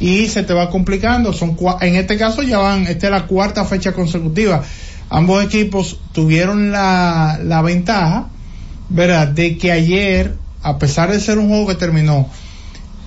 [0.00, 1.32] y se te va complicando.
[1.32, 4.64] Son en este caso ya van, esta es la cuarta fecha consecutiva.
[5.10, 8.28] Ambos equipos tuvieron la, la ventaja,
[8.88, 9.28] ¿verdad?
[9.28, 12.28] De que ayer, a pesar de ser un juego que terminó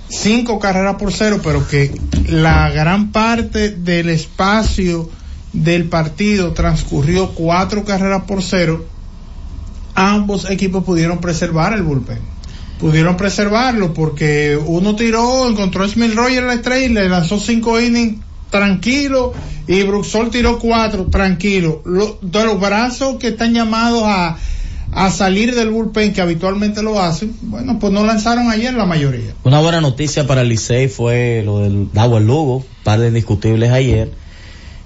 [0.09, 1.93] cinco carreras por cero, pero que
[2.27, 5.09] la gran parte del espacio
[5.53, 8.85] del partido transcurrió cuatro carreras por cero,
[9.95, 12.32] ambos equipos pudieron preservar el bullpen.
[12.83, 17.79] Pudieron preservarlo porque uno tiró, encontró a Smith Roger la estrella y le lanzó cinco
[17.79, 18.19] innings
[18.49, 19.31] tranquilo
[19.69, 21.81] y Bruxol tiró cuatro tranquilo.
[22.21, 24.37] de los brazos que están llamados a,
[24.91, 29.33] a salir del bullpen que habitualmente lo hacen, bueno, pues no lanzaron ayer la mayoría.
[29.45, 34.11] Una buena noticia para el Licey fue lo del el Lugo, par de indiscutibles ayer.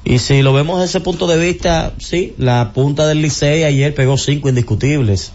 [0.03, 3.95] Y si lo vemos desde ese punto de vista, sí, la punta del Licey ayer
[3.95, 5.31] pegó cinco indiscutibles.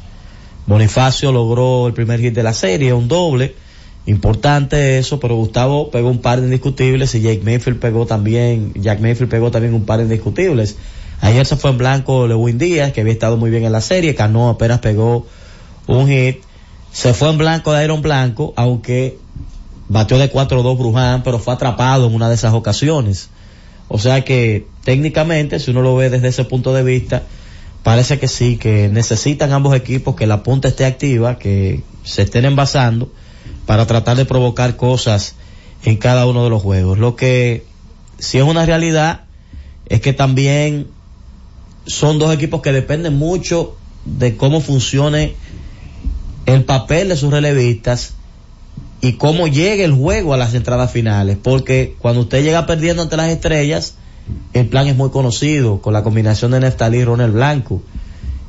[0.67, 3.55] Bonifacio logró el primer hit de la serie, un doble.
[4.07, 9.01] Importante eso, pero Gustavo pegó un par de indiscutibles y Jake Mayfield pegó también, Jack
[9.01, 10.77] Mayfield pegó también un par de indiscutibles.
[11.21, 14.15] Ayer se fue en blanco Lewin Díaz, que había estado muy bien en la serie.
[14.15, 15.27] Cano apenas pegó
[15.87, 16.43] un hit.
[16.93, 19.19] Se fue en blanco de Iron Blanco, aunque
[19.89, 23.31] batió de 4-2 Bruján, pero fue atrapado en una de esas ocasiones.
[23.87, 27.23] O sea que técnicamente, si uno lo ve desde ese punto de vista,
[27.83, 32.45] parece que sí, que necesitan ambos equipos que la punta esté activa, que se estén
[32.45, 33.13] envasando
[33.67, 35.35] para tratar de provocar cosas
[35.85, 36.99] en cada uno de los juegos.
[36.99, 37.65] Lo que
[38.19, 39.23] sí es una realidad
[39.87, 40.89] es que también
[41.87, 45.35] son dos equipos que dependen mucho de cómo funcione
[46.47, 48.15] el papel de sus relevistas
[49.01, 51.37] y cómo llegue el juego a las entradas finales.
[51.43, 53.97] Porque cuando usted llega perdiendo ante las estrellas,
[54.53, 57.83] el plan es muy conocido, con la combinación de Neftalí y Ronald Blanco.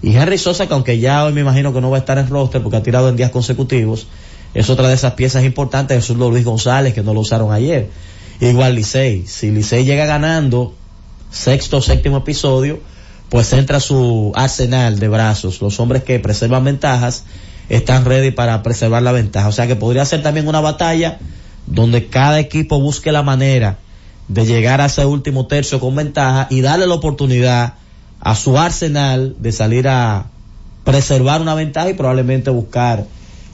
[0.01, 2.27] Y Henry Sosa, que aunque ya hoy me imagino que no va a estar en
[2.27, 4.07] roster porque ha tirado en días consecutivos,
[4.53, 5.97] es otra de esas piezas importantes.
[5.97, 7.89] Jesús Luis González, que no lo usaron ayer.
[8.41, 9.25] Igual Licey.
[9.25, 10.73] Si Licey llega ganando
[11.31, 12.81] sexto o séptimo episodio,
[13.29, 15.61] pues entra su arsenal de brazos.
[15.61, 17.23] Los hombres que preservan ventajas
[17.69, 19.47] están ready para preservar la ventaja.
[19.47, 21.17] O sea que podría ser también una batalla
[21.65, 23.79] donde cada equipo busque la manera
[24.27, 27.75] de llegar a ese último tercio con ventaja y darle la oportunidad
[28.19, 30.27] a su arsenal de salir a
[30.83, 33.05] preservar una ventaja y probablemente buscar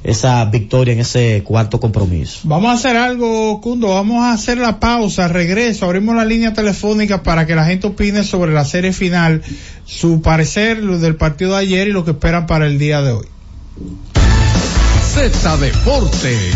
[0.03, 2.41] esa victoria en ese cuarto compromiso.
[2.43, 7.23] Vamos a hacer algo, Cundo, vamos a hacer la pausa, regreso, abrimos la línea telefónica
[7.23, 9.41] para que la gente opine sobre la serie final,
[9.85, 13.11] su parecer lo del partido de ayer y lo que esperan para el día de
[13.11, 13.25] hoy.
[15.13, 16.55] Z Deportes.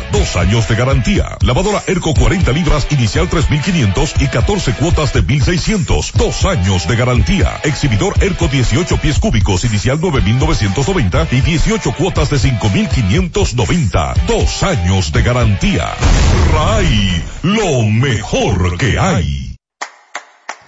[0.11, 1.37] dos años de garantía.
[1.41, 7.59] Lavadora Erco 40 libras inicial 3500 y 14 cuotas de 1600, dos años de garantía.
[7.63, 15.21] Exhibidor Erco 18 pies cúbicos inicial 9990 y 18 cuotas de 5590, dos años de
[15.21, 15.93] garantía.
[16.51, 19.55] RAI, lo mejor que hay.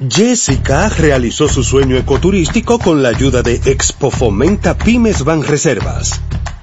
[0.09, 6.19] Jessica realizó su sueño ecoturístico con la ayuda de Expo Fomenta Pymes Van Reservas.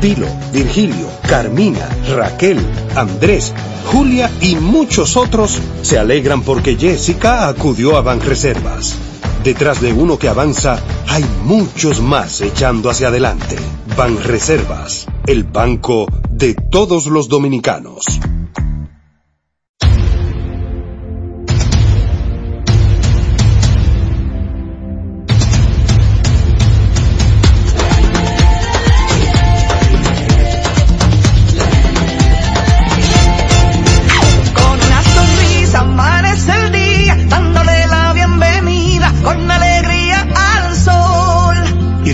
[0.00, 2.58] Pilo, Virgilio, Carmina, Raquel,
[2.94, 3.52] Andrés,
[3.86, 8.96] Julia y muchos otros se alegran porque Jessica acudió a Banreservas.
[9.42, 10.78] Detrás de uno que avanza,
[11.08, 13.56] hay muchos más echando hacia adelante.
[13.96, 18.04] Banreservas, el banco de todos los dominicanos.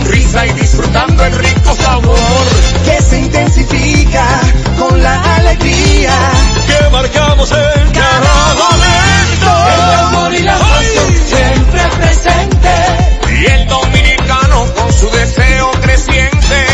[0.00, 2.18] Sonrisa y disfrutando el rico sabor
[2.84, 4.26] que se intensifica
[4.78, 6.12] con la alegría.
[6.66, 9.50] que marcamos en cada momento.
[9.74, 12.70] El amor y la pasión siempre presente.
[13.40, 16.66] Y el dominicano con su deseo creciente.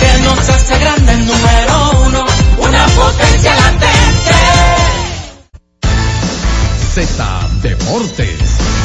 [0.00, 2.26] Que nos hace grande el número uno,
[2.58, 4.34] una potencia latente.
[6.94, 8.83] Z Deportes.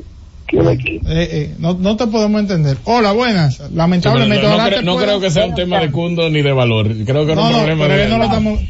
[0.47, 2.79] que el equipo Eh, eh, no, no te podemos entender.
[2.85, 3.61] Hola, buenas.
[3.73, 6.53] Lamentablemente, no, no ojalá cre- no creo que sea un tema de cundo ni de
[6.53, 6.89] valor.
[7.05, 8.09] Creo que era No, un no, problema pero de...
[8.09, 8.61] no lo estamos.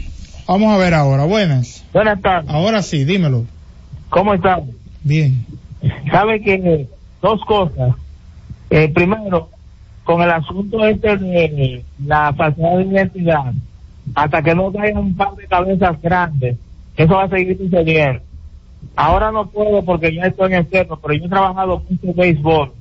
[0.48, 1.24] Vamos a ver ahora.
[1.26, 1.84] Buenas.
[1.92, 3.44] Buenas tardes, Ahora sí, dímelo.
[4.08, 4.62] ¿cómo están?
[5.04, 5.44] Bien.
[6.10, 6.88] Sabe que
[7.20, 7.94] dos cosas.
[8.70, 9.50] Eh, primero,
[10.04, 13.52] con el asunto este de la falsedad de identidad,
[14.14, 16.56] hasta que no caigan un par de cabezas grandes,
[16.96, 18.22] eso va a seguir sucediendo.
[18.96, 22.72] Ahora no puedo porque ya estoy en externo, pero yo he trabajado mucho en béisbol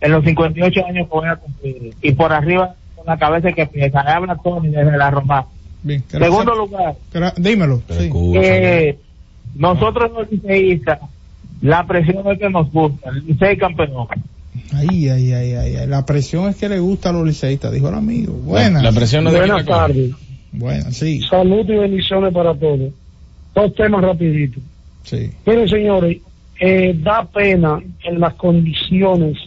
[0.00, 1.94] en los 58 años que voy a cumplir.
[2.00, 5.46] Y por arriba, con la cabeza que piensa, habla Tony desde la Roma.
[5.82, 6.02] Bien.
[6.10, 6.30] Gracias.
[6.30, 7.82] Segundo lugar, Gra- dímelo.
[7.88, 8.10] Sí.
[8.36, 8.98] eh,
[9.54, 10.98] nosotros los liceístas,
[11.62, 14.06] la presión es que nos gusta, el licey campeón.
[14.74, 15.86] Ay, ay, ay, ay, ay.
[15.86, 18.32] La presión es que le gusta a los liceístas, dijo el amigo.
[18.34, 18.82] Buenas.
[18.82, 19.88] La presión no es de quita cosa.
[20.52, 22.92] Buenas, sí, Salud y bendiciones para todos.
[23.54, 24.62] Dos temas rapiditos.
[25.04, 25.30] sí.
[25.46, 26.18] Miren, señores,
[26.60, 29.38] eh, da pena en las condiciones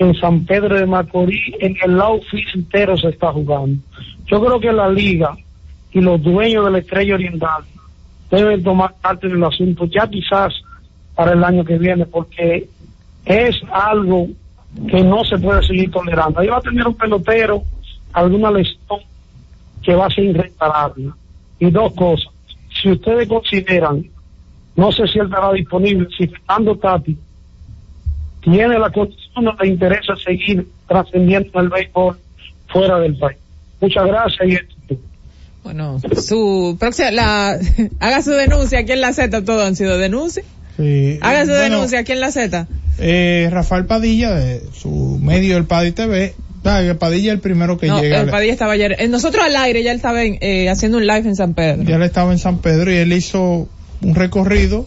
[0.00, 2.20] en San Pedro de Macorís, en el lado
[2.54, 3.82] entero se está jugando.
[4.24, 5.36] Yo creo que la liga
[5.92, 7.64] y los dueños de la Estrella Oriental
[8.30, 10.54] deben tomar parte del asunto, ya quizás
[11.14, 12.66] para el año que viene, porque
[13.26, 14.28] es algo
[14.88, 16.40] que no se puede seguir tolerando.
[16.40, 17.62] Ahí va a tener un pelotero,
[18.14, 19.00] alguna lesión,
[19.82, 21.10] que va a ser irreparable.
[21.58, 22.32] Y dos cosas,
[22.80, 24.06] si ustedes consideran,
[24.76, 27.18] no sé si él estará disponible, si Fernando Tati
[28.40, 32.18] tiene la condición o le interesa seguir trascendiendo el béisbol
[32.68, 33.38] fuera del país.
[33.80, 34.96] Muchas gracias y éxito.
[35.64, 37.58] Bueno, su próxima, la,
[38.00, 40.46] haga su denuncia aquí en la Z, todo han sido denuncias.
[40.76, 41.18] Sí.
[41.20, 42.66] Haga su Bueno, denuncia aquí en la Z.
[42.98, 47.76] eh, Rafael Padilla, de su medio El Padilla TV, ah, que Padilla es el primero
[47.76, 48.20] que No, llega.
[48.22, 48.96] el Padilla estaba ayer.
[48.98, 51.82] eh, nosotros al aire ya él estaba en, eh, haciendo un live en San Pedro.
[51.82, 53.68] Ya él estaba en San Pedro y él hizo
[54.02, 54.86] un recorrido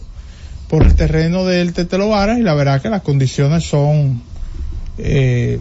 [0.68, 4.22] por el terreno del Tetelo Varas y la verdad que las condiciones son
[4.98, 5.60] eh,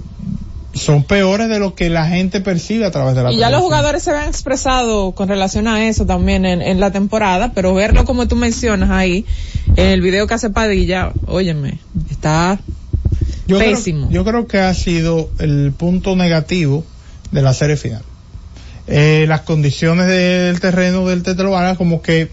[0.74, 3.62] son peores de lo que la gente percibe a través de la Y ya los
[3.62, 8.06] jugadores se habían expresado con relación a eso también en, en la temporada, pero verlo
[8.06, 9.26] como tú mencionas ahí,
[9.76, 12.60] en el video que hace Padilla, óyeme, está
[13.46, 14.08] yo pésimo.
[14.08, 16.84] Creo, yo creo que ha sido el punto negativo
[17.32, 18.02] de la serie final.
[18.88, 22.30] Eh, las condiciones del terreno del Tetelo Varas como que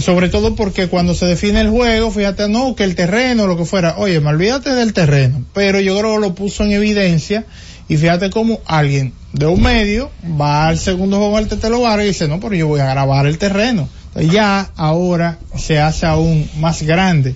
[0.00, 3.64] sobre todo porque cuando se define el juego, fíjate, no, que el terreno, lo que
[3.64, 7.44] fuera, oye, me olvídate del terreno, pero yo creo que lo puso en evidencia
[7.88, 12.08] y fíjate cómo alguien de un medio va al segundo juego al Tetelo Vargas y
[12.08, 13.88] dice, no, pero yo voy a grabar el terreno.
[14.08, 17.34] Entonces ya ahora se hace aún más grande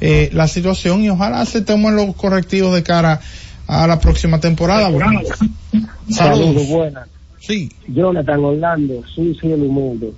[0.00, 3.20] eh, la situación y ojalá aceptemos los correctivos de cara
[3.66, 4.88] a la próxima temporada.
[4.88, 5.20] Bueno,
[6.10, 6.68] Saludos, saludos.
[6.68, 7.08] buenas.
[7.40, 7.70] Sí.
[7.88, 10.12] Jonathan Orlando, sucio el mundo.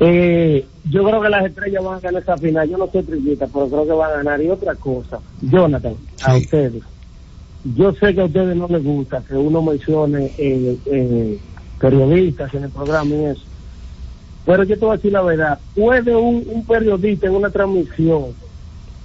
[0.00, 2.68] Eh, yo creo que las estrellas van a ganar esta final.
[2.68, 4.42] Yo no soy trillita, pero creo que van a ganar.
[4.42, 6.82] Y otra cosa, Jonathan, a ustedes.
[7.74, 11.38] Yo sé que a ustedes no les gusta que uno mencione eh, eh,
[11.80, 13.42] periodistas en el programa y eso.
[14.44, 15.58] Pero yo te voy a decir la verdad.
[15.74, 18.34] ¿Puede un, un periodista en una transmisión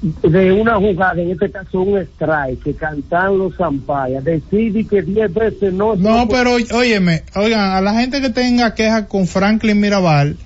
[0.01, 5.33] de una jugada, en este caso un strike, que cantan los zampayas, decide que 10
[5.33, 5.95] veces no...
[5.95, 10.37] No, pero óyeme, oigan, a la gente que tenga quejas con Franklin Mirabal,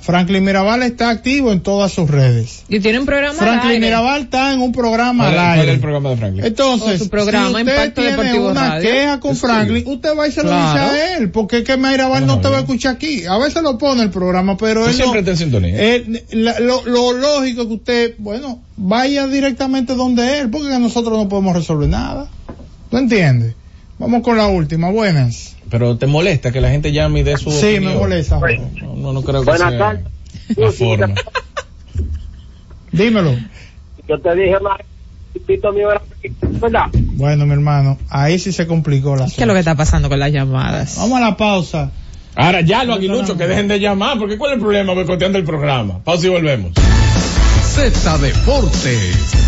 [0.00, 2.62] Franklin Mirabal está activo en todas sus redes.
[2.68, 3.86] Y tiene un programa al Franklin aire.
[3.86, 5.68] Mirabal está en un programa ¿Cuál, al es- cuál aire.
[5.70, 6.44] es el programa de Franklin?
[6.46, 8.90] Entonces, O su programa, si usted Impacto tiene Deportivo una Radio.
[8.90, 9.36] queja con.
[9.36, 10.72] Franklin, usted va y se lo Claro.
[10.72, 13.26] dice a él, porque es que Mirabal no te va a escuchar aquí.
[13.26, 15.74] A veces lo pone el programa, pero él no, siempre está en sintonía.
[15.76, 21.18] eh, la- lo, lo lógico es que usted, bueno, vaya directamente donde él, porque nosotros
[21.18, 22.28] no podemos resolver nada.
[22.90, 23.54] ¿Tú entiendes?
[23.98, 25.56] Vamos con la última, buenas.
[25.70, 28.38] Pero te molesta que la gente llame y dé su Sí, me molesta.
[28.38, 30.04] No, no, no creo que Buenas sea tardes.
[30.56, 31.14] la forma.
[32.92, 33.34] Dímelo.
[34.08, 34.78] Yo te dije más,
[35.46, 36.02] Tito mío era
[36.60, 36.86] ¿verdad?
[36.94, 40.18] Bueno, mi hermano, ahí sí se complicó la ¿Qué es lo que está pasando con
[40.18, 40.96] las llamadas?
[40.98, 41.90] Vamos a la pausa.
[42.34, 45.44] Ahora ya los aguiluchos que dejen de llamar, porque ¿cuál es el problema boicoteando el
[45.44, 46.02] programa?
[46.02, 46.72] Pausa y volvemos.
[47.64, 49.47] Z Deportes.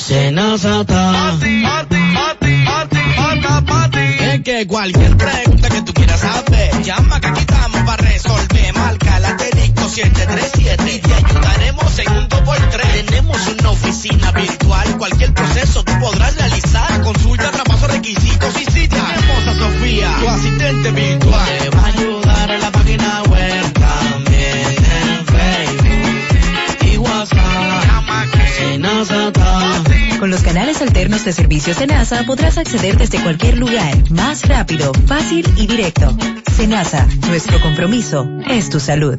[0.00, 1.36] Senazata.
[4.32, 8.74] Es que cualquier pregunta que tú quieras saber, llama que aquí estamos para resolver.
[8.74, 13.04] Marca el asterisco 737 y te ayudaremos en un 2x3.
[13.04, 17.02] Tenemos una oficina virtual, cualquier proceso tú podrás realizar.
[17.02, 21.59] Consulta, traspaso, requisitos y si tenemos a Sofía, tu asistente virtual.
[31.24, 36.16] De servicios Senasa podrás acceder desde cualquier lugar, más rápido, fácil y directo.
[36.56, 39.18] Senasa, nuestro compromiso es tu salud.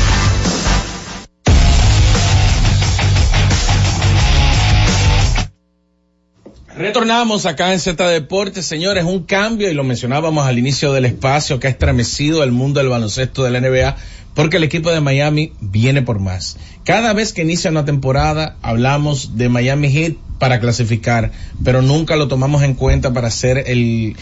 [6.81, 11.59] Retornamos acá en Z Deportes, señores, un cambio y lo mencionábamos al inicio del espacio
[11.59, 13.95] que ha estremecido el mundo del baloncesto de la NBA
[14.33, 16.57] porque el equipo de Miami viene por más.
[16.83, 21.31] Cada vez que inicia una temporada hablamos de Miami Heat para clasificar,
[21.63, 24.15] pero nunca lo tomamos en cuenta para ser el,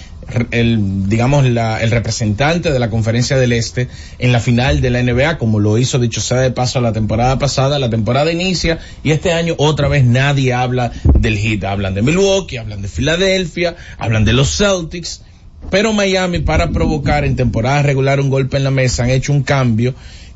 [0.52, 3.88] el digamos, la, el representante de la conferencia del Este
[4.18, 7.40] en la final de la NBA, como lo hizo dicho sea de paso la temporada
[7.40, 7.80] pasada.
[7.80, 11.64] La temporada inicia y este año otra vez nadie habla del Heat.
[11.64, 15.22] Hablan de Milwaukee, hablan de Filadelfia, hablan de los Celtics.
[15.70, 19.44] Pero Miami, para provocar en temporada regular un golpe en la mesa, han hecho un
[19.44, 19.94] cambio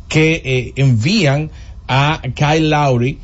[0.07, 1.49] que eh, envían
[1.87, 3.17] a Kyle Lowry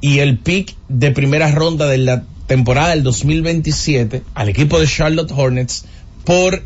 [0.00, 5.32] y el pick de primera ronda de la temporada del 2027 al equipo de Charlotte
[5.34, 5.84] Hornets
[6.24, 6.62] por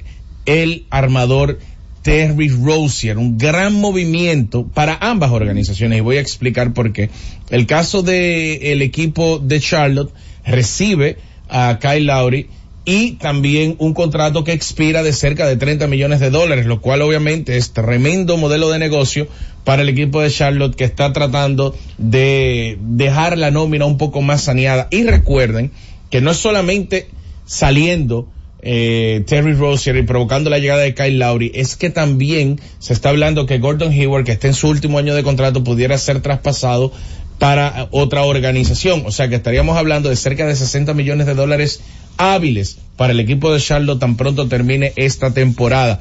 [0.46, 1.58] el armador
[2.02, 7.11] Terry Rozier, un gran movimiento para ambas organizaciones y voy a explicar por qué.
[7.50, 10.12] El caso de el equipo de Charlotte
[10.44, 11.18] recibe
[11.49, 12.49] a Kyle Lowry
[12.87, 17.02] y también un contrato que expira de cerca de 30 millones de dólares, lo cual
[17.02, 19.26] obviamente es tremendo modelo de negocio
[19.64, 24.43] para el equipo de Charlotte que está tratando de dejar la nómina un poco más
[24.43, 24.87] saneada.
[24.93, 25.73] Y recuerden
[26.11, 27.09] que no es solamente
[27.45, 28.28] saliendo
[28.62, 33.09] eh, Terry Rozier y provocando la llegada de Kyle Lowry, es que también se está
[33.09, 36.93] hablando que Gordon Hayward, que está en su último año de contrato, pudiera ser traspasado
[37.40, 39.02] para otra organización.
[39.07, 41.81] O sea que estaríamos hablando de cerca de 60 millones de dólares
[42.16, 46.00] hábiles para el equipo de Charlotte tan pronto termine esta temporada.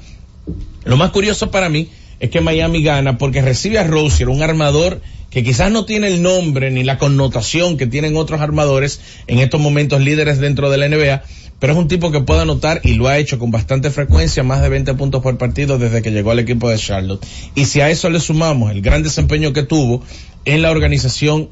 [0.83, 5.01] Lo más curioso para mí es que Miami gana porque recibe a Rozier, un armador
[5.29, 9.59] que quizás no tiene el nombre ni la connotación que tienen otros armadores en estos
[9.59, 11.23] momentos líderes dentro de la NBA,
[11.59, 14.61] pero es un tipo que puede anotar y lo ha hecho con bastante frecuencia, más
[14.61, 17.25] de 20 puntos por partido desde que llegó al equipo de Charlotte.
[17.53, 20.03] Y si a eso le sumamos el gran desempeño que tuvo
[20.45, 21.49] en la organización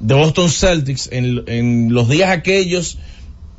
[0.00, 2.98] de Boston Celtics en, en los días aquellos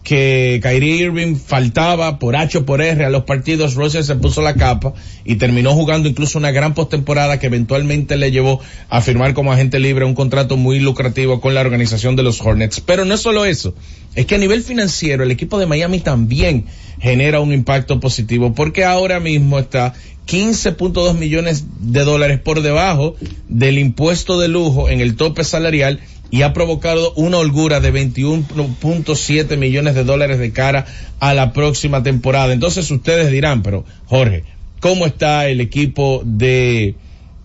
[0.07, 4.41] que Kyrie Irving faltaba por H o por R a los partidos, Russell se puso
[4.41, 4.93] la capa
[5.25, 9.81] y terminó jugando incluso una gran postemporada que eventualmente le llevó a firmar como agente
[9.81, 12.79] libre un contrato muy lucrativo con la organización de los Hornets.
[12.79, 13.75] Pero no es solo eso,
[14.15, 16.67] es que a nivel financiero el equipo de Miami también
[17.01, 19.93] genera un impacto positivo porque ahora mismo está
[20.25, 23.15] 15.2 millones de dólares por debajo
[23.49, 29.57] del impuesto de lujo en el tope salarial y ha provocado una holgura de 21.7
[29.57, 30.85] millones de dólares de cara
[31.19, 32.53] a la próxima temporada.
[32.53, 34.43] Entonces ustedes dirán, pero Jorge,
[34.79, 36.95] ¿cómo está el equipo de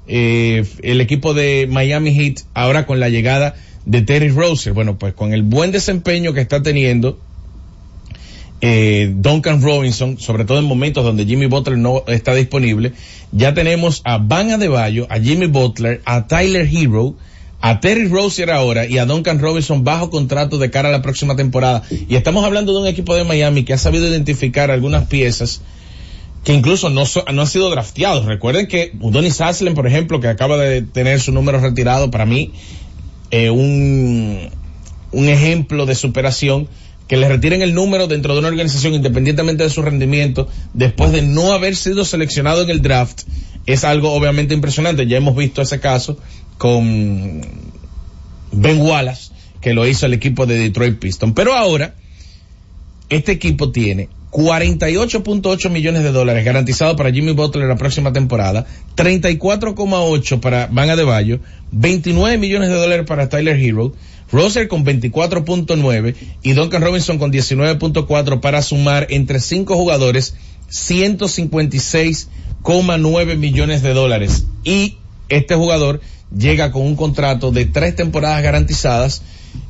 [0.09, 4.75] eh, el equipo de Miami Heat ahora con la llegada de Terry Rozier?
[4.75, 7.18] Bueno, pues con el buen desempeño que está teniendo
[8.64, 12.92] eh, Duncan Robinson, sobre todo en momentos donde Jimmy Butler no está disponible,
[13.33, 17.16] ya tenemos a Van Adebayo, a Jimmy Butler, a Tyler Hero,
[17.62, 21.37] a Terry Rozier ahora y a Duncan Robinson bajo contrato de cara a la próxima
[21.37, 21.83] temporada.
[22.09, 25.62] Y estamos hablando de un equipo de Miami que ha sabido identificar algunas piezas
[26.42, 28.25] que incluso no, no han sido drafteados.
[28.27, 32.51] Recuerden que Udonis Haslem, por ejemplo, que acaba de tener su número retirado, para mí,
[33.31, 34.51] eh, un,
[35.12, 36.68] un ejemplo de superación,
[37.07, 41.22] que le retiren el número dentro de una organización independientemente de su rendimiento, después de
[41.22, 43.20] no haber sido seleccionado en el draft,
[43.66, 45.07] es algo obviamente impresionante.
[45.07, 46.18] Ya hemos visto ese caso
[46.62, 47.42] con
[48.53, 51.33] Ben Wallace, que lo hizo el equipo de Detroit Pistons.
[51.35, 51.96] Pero ahora,
[53.09, 60.38] este equipo tiene 48.8 millones de dólares garantizados para Jimmy Butler la próxima temporada, 34,8
[60.38, 61.40] para Van Adebayo,
[61.72, 63.92] 29 millones de dólares para Tyler Hero,
[64.31, 70.37] Roser con 24.9 y Duncan Robinson con 19.4 para sumar entre cinco jugadores
[70.70, 74.44] 156,9 millones de dólares.
[74.62, 74.98] Y
[75.37, 76.01] este jugador
[76.37, 79.23] llega con un contrato de tres temporadas garantizadas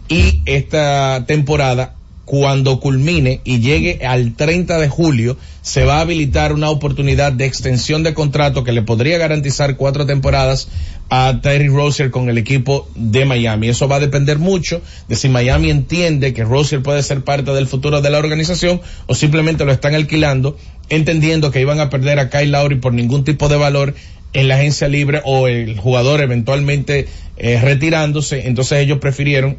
[0.09, 1.94] y esta temporada
[2.25, 7.46] cuando culmine y llegue al 30 de julio, se va a habilitar una oportunidad de
[7.46, 10.68] extensión de contrato que le podría garantizar cuatro temporadas
[11.11, 13.68] a Terry Rozier con el equipo de Miami.
[13.68, 17.66] Eso va a depender mucho de si Miami entiende que Rozier puede ser parte del
[17.66, 20.57] futuro de la organización o simplemente lo están alquilando,
[20.88, 23.94] entendiendo que iban a perder a Kyle Lowry por ningún tipo de valor
[24.33, 29.59] en la agencia libre o el jugador eventualmente eh, retirándose, entonces ellos prefirieron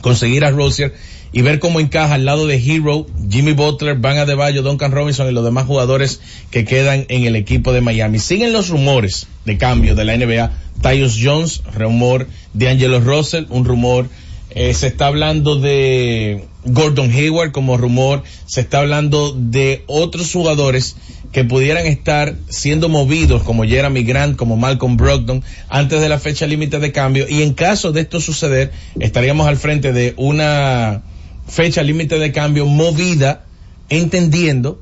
[0.00, 0.94] conseguir a Rosier
[1.32, 5.32] y ver cómo encaja al lado de Hero, Jimmy Butler, Van Adebayo, Duncan Robinson y
[5.32, 6.20] los demás jugadores
[6.50, 8.18] que quedan en el equipo de Miami.
[8.18, 10.50] Siguen los rumores de cambio de la NBA.
[10.80, 14.08] Tyus Jones, rumor de Angelo Russell, un rumor.
[14.50, 18.22] Eh, se está hablando de Gordon Hayward como rumor.
[18.46, 20.96] Se está hablando de otros jugadores
[21.32, 26.46] que pudieran estar siendo movidos como Jeremy Grant, como Malcolm Brogdon, antes de la fecha
[26.46, 27.26] límite de cambio.
[27.28, 31.02] Y en caso de esto suceder, estaríamos al frente de una
[31.46, 33.44] fecha límite de cambio movida,
[33.88, 34.80] entendiendo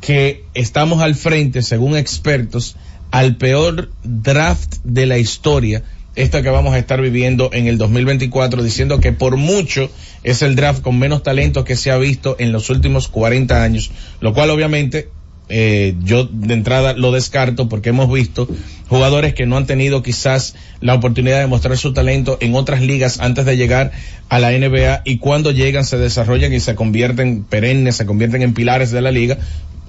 [0.00, 2.76] que estamos al frente, según expertos,
[3.10, 5.82] al peor draft de la historia,
[6.16, 9.90] esto que vamos a estar viviendo en el 2024, diciendo que por mucho
[10.22, 13.90] es el draft con menos talento que se ha visto en los últimos 40 años,
[14.20, 15.08] lo cual obviamente
[15.50, 18.48] eh, yo de entrada lo descarto porque hemos visto
[18.88, 23.20] jugadores que no han tenido quizás la oportunidad de mostrar su talento en otras ligas
[23.20, 23.90] antes de llegar
[24.28, 28.54] a la NBA y cuando llegan se desarrollan y se convierten perennes, se convierten en
[28.54, 29.38] pilares de la liga.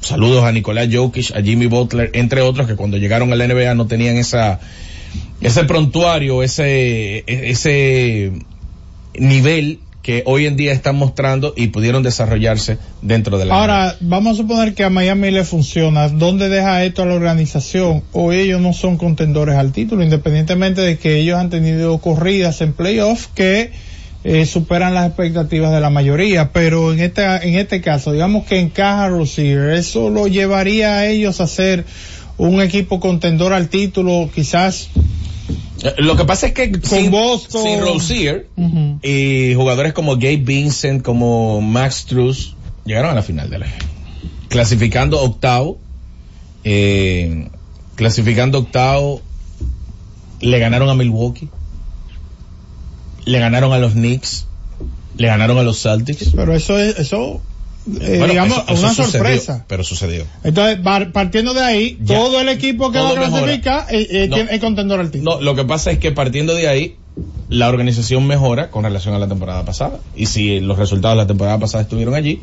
[0.01, 3.75] Saludos a Nicolás Jokic, a Jimmy Butler, entre otros que cuando llegaron a la NBA
[3.75, 4.59] no tenían esa
[5.41, 8.31] ese prontuario, ese ese
[9.13, 14.33] nivel que hoy en día están mostrando y pudieron desarrollarse dentro de la Ahora, vamos
[14.33, 16.09] a suponer que a Miami le funciona.
[16.09, 18.03] ¿Dónde deja esto a la organización?
[18.11, 22.73] O ellos no son contendores al título, independientemente de que ellos han tenido corridas en
[22.73, 23.71] playoffs que
[24.23, 26.51] eh, superan las expectativas de la mayoría.
[26.51, 31.41] Pero en este, en este caso, digamos que encaja Rosier, ¿eso lo llevaría a ellos
[31.41, 31.85] a ser
[32.37, 34.89] un equipo contendor al título quizás
[35.97, 37.63] lo que pasa es que con sin, Boston.
[37.63, 38.47] sin Rozier
[39.01, 43.67] y jugadores como Gabe Vincent, como Max Truss, llegaron a la final de la
[44.47, 45.79] clasificando octavo,
[46.63, 47.47] eh,
[47.95, 49.21] clasificando octavo,
[50.41, 51.49] le ganaron a Milwaukee,
[53.25, 54.45] le ganaron a los Knicks,
[55.17, 56.33] le ganaron a los Celtics.
[56.35, 57.41] Pero eso es, eso,
[57.99, 59.65] eh, Bueno, digamos, eso- eso una sucedió, sorpresa.
[59.67, 60.25] pero sucedió.
[60.43, 62.15] Entonces, par- partiendo de ahí, Ya.
[62.17, 64.37] todo el equipo que va a clasificar eh, eh, No.
[64.37, 65.35] es contendor al título.
[65.35, 66.95] No, lo que pasa es que partiendo de ahí,
[67.49, 69.99] la organización mejora con relación a la temporada pasada.
[70.15, 72.41] Y si los resultados de la temporada pasada estuvieron allí,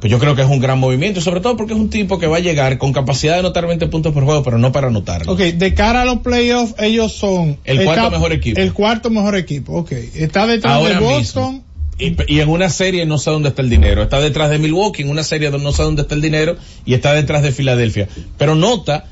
[0.00, 2.26] pues yo creo que es un gran movimiento, sobre todo porque es un tipo que
[2.26, 5.32] va a llegar con capacidad de anotar 20 puntos por juego, pero no para anotarlo.
[5.32, 8.60] Ok, de cara a los playoffs, ellos son El cuarto mejor equipo.
[8.60, 9.92] El cuarto mejor equipo, ok.
[10.14, 11.52] Está detrás Ahora de Boston.
[11.54, 11.65] mismo.
[11.98, 14.02] Y, en una serie no sé dónde está el dinero.
[14.02, 17.12] Está detrás de Milwaukee, en una serie no sé dónde está el dinero, y está
[17.12, 18.08] detrás de Filadelfia.
[18.36, 19.06] Pero nota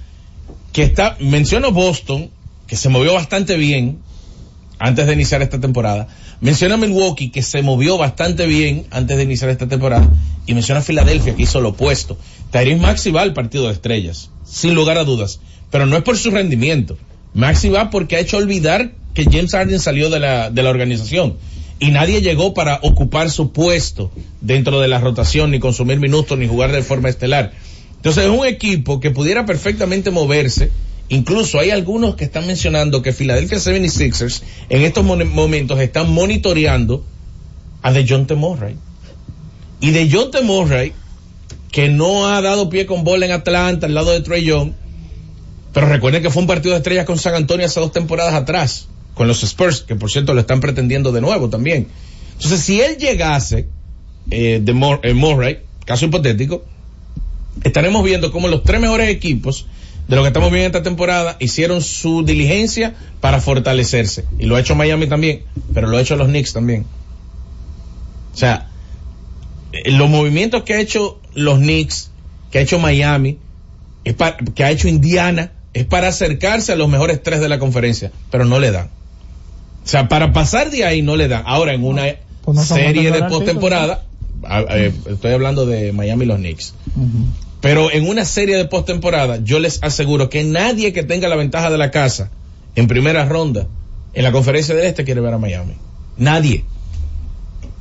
[0.72, 2.30] que está, menciono Boston,
[2.66, 3.98] que se movió bastante bien
[4.78, 6.08] antes de iniciar esta temporada.
[6.40, 10.10] Menciona Milwaukee, que se movió bastante bien antes de iniciar esta temporada.
[10.46, 12.18] Y menciona Filadelfia, que hizo lo opuesto.
[12.50, 15.40] Tyrese Maxi va al partido de estrellas, sin lugar a dudas.
[15.70, 16.98] Pero no es por su rendimiento.
[17.32, 21.36] Maxi va porque ha hecho olvidar que James Harden salió de la, de la organización.
[21.78, 24.10] Y nadie llegó para ocupar su puesto
[24.40, 27.52] dentro de la rotación, ni consumir minutos, ni jugar de forma estelar.
[27.96, 30.70] Entonces es un equipo que pudiera perfectamente moverse.
[31.08, 37.04] Incluso hay algunos que están mencionando que Philadelphia 76ers en estos momentos están monitoreando
[37.82, 38.76] a DeJounte Murray.
[39.80, 40.92] Y DeJounte Murray,
[41.70, 44.72] que no ha dado pie con bola en Atlanta al lado de Trey Young,
[45.74, 48.88] pero recuerden que fue un partido de estrellas con San Antonio hace dos temporadas atrás,
[49.14, 51.88] con los Spurs, que por cierto lo están pretendiendo de nuevo también.
[52.34, 53.68] Entonces, si él llegase,
[54.30, 56.64] eh, de Mur- eh, Murray, caso hipotético,
[57.62, 59.66] estaremos viendo cómo los tres mejores equipos
[60.08, 64.24] de lo que estamos viendo esta temporada hicieron su diligencia para fortalecerse.
[64.38, 66.84] Y lo ha hecho Miami también, pero lo ha hecho los Knicks también.
[68.34, 68.68] O sea,
[69.72, 72.10] eh, los movimientos que ha hecho los Knicks,
[72.50, 73.38] que ha hecho Miami,
[74.04, 77.58] es pa- que ha hecho Indiana, es para acercarse a los mejores tres de la
[77.58, 78.90] conferencia, pero no le dan.
[79.84, 81.42] O sea, para pasar de ahí no le dan.
[81.46, 82.04] Ahora, en una
[82.42, 84.04] Pues no serie de postemporada,
[84.70, 86.74] eh, estoy hablando de Miami y los Knicks.
[87.60, 91.70] Pero en una serie de postemporada, yo les aseguro que nadie que tenga la ventaja
[91.70, 92.30] de la casa
[92.76, 93.66] en primera ronda
[94.14, 95.74] en la conferencia del Este quiere ver a Miami.
[96.16, 96.64] Nadie.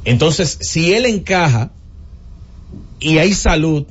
[0.05, 1.71] Entonces, si él encaja
[2.99, 3.85] y hay salud,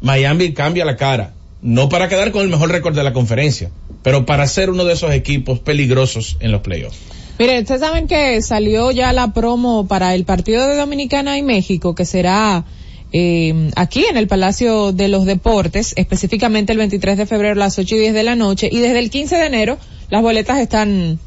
[0.00, 1.34] Miami cambia la cara.
[1.62, 3.70] No para quedar con el mejor récord de la conferencia,
[4.02, 6.98] pero para ser uno de esos equipos peligrosos en los playoffs.
[7.40, 11.94] Miren, ustedes saben que salió ya la promo para el partido de Dominicana y México,
[11.94, 12.66] que será
[13.14, 17.78] eh, aquí en el Palacio de los Deportes, específicamente el 23 de febrero a las
[17.78, 19.78] 8 y 10 de la noche, y desde el 15 de enero
[20.10, 21.18] las boletas están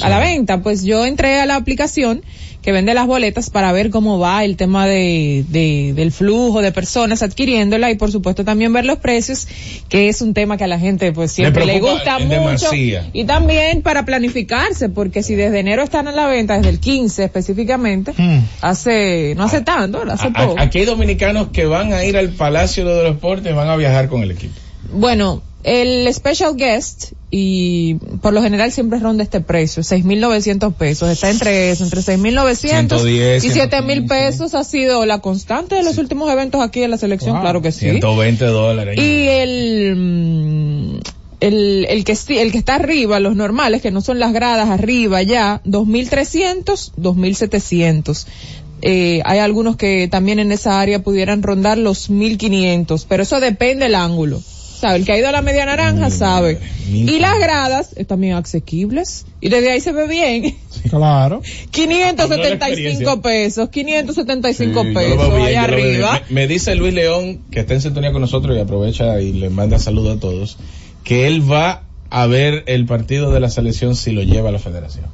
[0.00, 0.62] a la venta.
[0.62, 2.22] Pues yo entré a la aplicación
[2.68, 6.70] que vende las boletas para ver cómo va el tema de, de- del flujo de
[6.70, 9.48] personas adquiriéndola y por supuesto también ver los precios,
[9.88, 12.28] que es un tema que a la gente pues siempre le, gusta mucho.
[12.28, 13.08] demasía.
[13.14, 17.24] Y también para planificarse, porque si desde enero están a la venta, desde el 15
[17.24, 18.40] específicamente, Hmm.
[18.60, 20.56] hace, no hace tanto, hace A- poco.
[20.58, 23.76] Aquí hay dominicanos que van a ir al Palacio de los Deportes y van a
[23.76, 24.52] viajar con el equipo.
[24.92, 31.10] Bueno, el special guest y por lo general siempre ronda este precio, 6.900 pesos.
[31.10, 32.56] Está entre eso, entre 6.900
[33.00, 36.98] 110, y 7.000 pesos ha sido la constante de los últimos eventos aquí en la
[36.98, 37.90] selección, claro que sí.
[37.90, 38.98] 120 dólares.
[38.98, 41.00] Y el, mm,
[41.40, 45.22] el, el que, el que está arriba, los normales, que no son las gradas arriba
[45.22, 48.26] ya, 2.300, 2.700.
[48.80, 53.86] Eh, hay algunos que también en esa área pudieran rondar los 1.500, pero eso depende
[53.86, 54.40] del ángulo.
[54.80, 54.96] ¿Sabe?
[54.98, 56.58] El que ha ido a la media naranja sabe.
[56.90, 59.26] Y las gradas eh, también asequibles.
[59.40, 60.56] Y desde ahí se ve bien.
[60.88, 61.42] Claro.
[61.70, 65.80] 575 pesos, 575 Sí, pesos bien, allá bien.
[65.80, 66.22] arriba.
[66.28, 69.50] Me, me dice Luis León, que está en sintonía con nosotros y aprovecha y le
[69.50, 70.58] manda saludos a todos,
[71.04, 74.58] que él va a ver el partido de la selección si lo lleva a la
[74.58, 75.06] federación.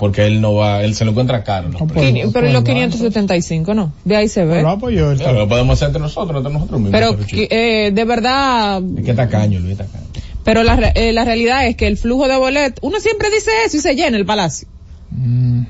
[0.00, 1.70] Porque él no va, él se lo encuentra caro.
[1.70, 4.60] Quini- pero y los 575 no, de ahí se ve.
[4.62, 6.98] Claro, lo podemos hacer entre nosotros, entre nosotros mismos.
[6.98, 10.04] Pero pero eh, de verdad, Es que tacaño, Luis tacaño.
[10.42, 13.50] pero la, re- eh, la realidad es que el flujo de boletos, uno siempre dice
[13.66, 14.66] eso y se llena el palacio.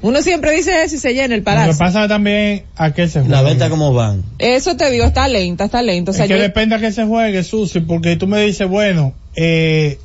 [0.02, 1.78] Uno siempre dice eso y se llena el Lo que palacio.
[1.78, 3.36] pasa también a qué se juega.
[3.36, 4.22] La venta cómo van.
[4.38, 6.10] Eso te digo, está lenta, está lenta.
[6.10, 8.68] O sea, es que yo- depende a qué se juegue, Susi, porque tú me dices,
[8.68, 9.98] bueno, eh,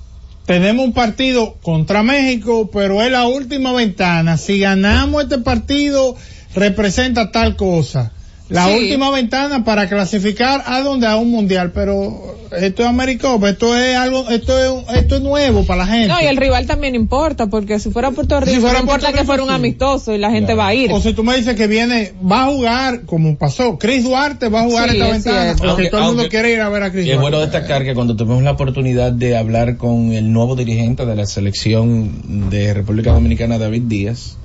[0.46, 4.38] tenemos un partido contra México, pero es la última ventana.
[4.38, 6.16] Si ganamos este partido,
[6.54, 8.12] representa tal cosa.
[8.48, 8.76] La Sí.
[8.76, 13.98] última ventana para clasificar a donde a un mundial, pero esto es Americopa, esto es
[13.98, 16.08] algo, esto es, esto es nuevo para la gente.
[16.10, 19.00] no, y el rival también importa, porque si fuera Puerto Rico, Si fuera no importa
[19.08, 20.92] Puerto que Rico, fuera un amistoso y la gente va a ir.
[20.92, 24.62] O si tú me dices que viene, va a jugar, como pasó, Chris Duarte va
[24.62, 26.84] a jugar Sí, esta es ventana, porque Aunque- todo el mundo quiere ir a ver
[26.84, 27.22] a Chris Y es Duarte.
[27.38, 31.26] bueno destacar que cuando tuvimos la oportunidad de hablar con el nuevo dirigente de la
[31.26, 34.38] selección de República Dominicana, David Díaz,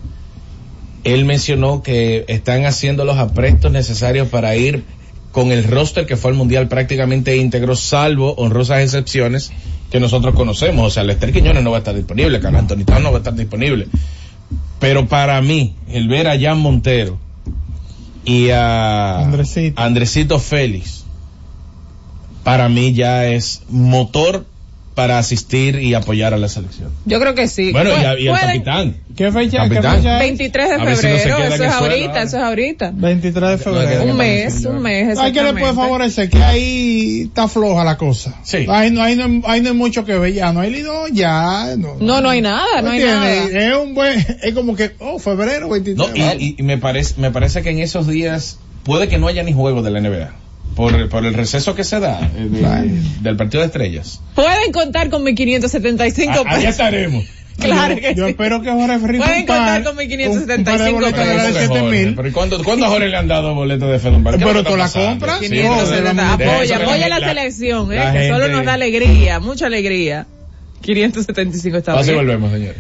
[1.05, 4.85] él mencionó que están haciendo los aprestos necesarios para ir
[5.33, 9.53] con el roster que fue al Mundial prácticamente íntegro, salvo honrosas excepciones
[9.91, 10.87] que nosotros conocemos.
[10.87, 13.35] O sea, Lester Quiñones no va a estar disponible, Carlos Antonio no va a estar
[13.35, 13.87] disponible.
[14.79, 17.19] Pero para mí, el ver a Jan Montero
[18.25, 19.81] y a Andresito.
[19.81, 21.05] Andresito Félix,
[22.43, 24.47] para mí ya es motor
[24.95, 26.91] para asistir y apoyar a la selección.
[27.07, 27.71] Yo creo que sí.
[27.73, 28.97] Bueno, y, a- pueden- capitán.
[29.17, 29.63] ¿Qué fecha?
[29.69, 29.97] ¿Qué Capitán.
[29.99, 30.21] fecha es?
[30.21, 31.31] 23 de si no febrero, eso es el
[31.71, 32.91] suelo, ahorita, eso es ahorita.
[32.95, 34.05] 23 de febrero.
[34.05, 38.35] Un mes, un mes, Hay que le puede favorecer que ahí está floja la cosa.
[38.43, 38.67] Sí.
[38.69, 41.77] Ahí no, ahí no, ahí no hay mucho que ver ya, no hay lido, ya.
[41.77, 43.33] No, No, no hay nada, no hay nada.
[43.35, 45.97] Es un buen, es como que, oh, febrero 23.
[45.97, 49.29] No, y, y- y me parece, me parece que en esos días puede que no
[49.29, 50.33] haya ni juego de la NBA.
[50.81, 54.21] Por, por el receso que se da eh, de- del partido de estrellas.
[54.35, 56.65] Pueden contar con mi 575 A- allá pesos.
[56.71, 57.25] estaremos.
[57.61, 58.31] Claro yo, que yo sí.
[58.31, 60.57] espero que Jorge Rico Pueden contar con mi un- un par de
[60.89, 61.69] 575 boletos de la de pesos.
[61.77, 62.15] 7000.
[62.15, 64.89] Pero ¿y cuándo, ¿cuándo a Jorge le han dado boletos de Fedon Pero tú la
[64.89, 66.37] compras, Sí, 570.
[66.39, 69.67] de- de Apoya, apoya la, la- selección, eh, la que solo nos da alegría, mucha
[69.67, 70.27] alegría.
[70.81, 72.79] 575 está Así volvemos, señores.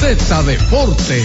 [0.00, 1.24] Z Deportes.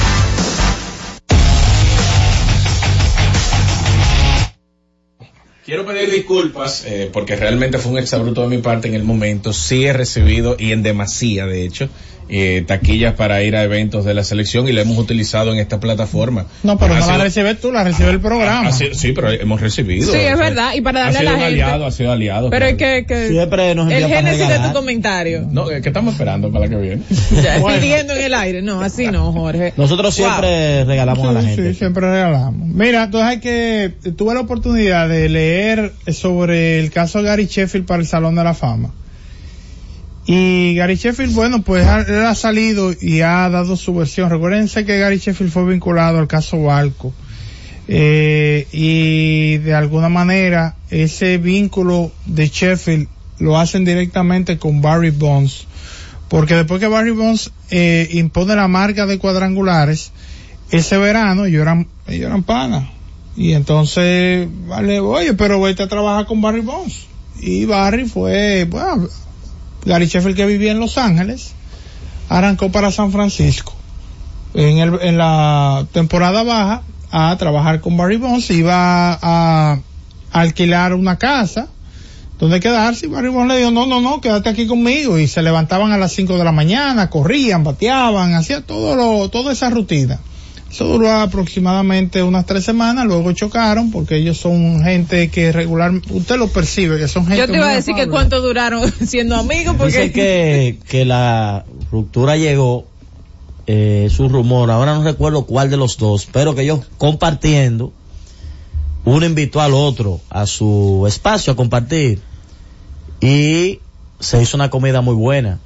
[5.71, 9.53] Quiero pedir disculpas eh, porque realmente fue un exabruto de mi parte en el momento.
[9.53, 11.87] Sí he recibido y en demasía, de hecho,
[12.29, 15.79] eh, taquillas para ir a eventos de la selección y la hemos utilizado en esta
[15.79, 16.45] plataforma.
[16.63, 18.69] No, pero Ha no la sido- recibes tú, la recibe el programa.
[18.69, 20.11] ha sido- sí, pero hemos recibido.
[20.11, 20.73] Sí, es verdad.
[20.75, 21.63] Y para Ha darle a sido la un gente.
[21.63, 22.49] aliado, ha sido aliado.
[22.49, 25.47] Pero es que, que Siempre nos el génesis de tu comentario.
[25.51, 27.01] No, eh, ¿qué estamos esperando para la que viene?
[27.43, 27.79] Ya, Bueno.
[27.79, 28.61] pidiendo en el aire.
[28.61, 29.73] No, así no, Jorge.
[29.77, 31.73] Nosotros siempre regalamos a la gente.
[31.73, 32.67] sí, siempre regalamos.
[32.67, 37.85] Mira, entonces hay que, tuve la oportunidad de leer sobre el caso de Gary Sheffield
[37.85, 38.91] para el Salón de la Fama.
[40.25, 44.29] Y Gary Sheffield, bueno, pues ha, él ha salido y ha dado su versión.
[44.29, 47.13] Recuérdense que Gary Sheffield fue vinculado al caso Balco.
[47.87, 53.07] Eh, y de alguna manera ese vínculo de Sheffield
[53.39, 55.65] lo hacen directamente con Barry Bonds.
[56.29, 60.11] Porque después que Barry Bonds eh, impone la marca de cuadrangulares,
[60.69, 62.87] ese verano ellos eran, ellos eran panas.
[63.35, 67.07] Y entonces, vale, oye, pero vete a trabajar con Barry Bonds.
[67.41, 69.09] Y Barry fue, bueno,
[69.85, 71.53] Gary Sheffield que vivía en Los Ángeles,
[72.29, 73.73] arrancó para San Francisco.
[74.53, 79.79] En, la temporada baja, a trabajar con Barry Bonds, iba a,
[80.31, 81.67] alquilar una casa
[82.39, 85.19] donde quedarse y Barry Bonds le dijo, no, no, no, quédate aquí conmigo.
[85.19, 89.53] Y se levantaban a las 5 de la mañana, corrían, bateaban, hacía todo lo, toda
[89.53, 90.19] esa rutina.
[90.71, 96.37] Eso duró aproximadamente unas tres semanas, luego chocaron porque ellos son gente que regular, usted
[96.37, 99.75] lo percibe, que son gente Yo te iba a decir que cuánto duraron siendo amigos
[99.77, 102.85] porque Dice que, que la ruptura llegó,
[103.67, 107.91] eh, su rumor, ahora no recuerdo cuál de los dos, pero que ellos compartiendo,
[109.03, 112.21] uno invitó al otro a su espacio a compartir
[113.19, 113.79] y
[114.21, 115.59] se hizo una comida muy buena.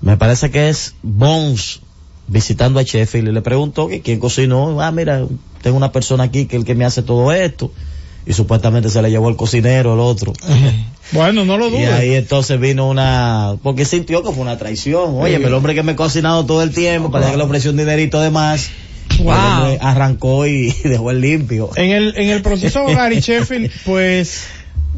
[0.00, 1.80] Me parece que es Bones
[2.28, 4.80] visitando a Sheffield y le preguntó que quién cocinó.
[4.80, 5.24] Ah, mira,
[5.62, 7.72] tengo una persona aquí que es el que me hace todo esto.
[8.26, 10.32] Y supuestamente se le llevó el cocinero, el otro.
[11.10, 11.90] Bueno, no lo Y dudes.
[11.90, 15.14] ahí entonces vino una, porque sintió que fue una traición.
[15.14, 15.42] Oye, Sí.
[15.42, 18.20] el hombre que me ha cocinado todo el tiempo, parece que le ofreció un dinerito
[18.20, 18.68] de más.
[19.20, 19.78] Wow.
[19.80, 21.70] Arrancó y dejó el limpio.
[21.76, 24.42] En el, en el proceso de Gary Sheffield, pues,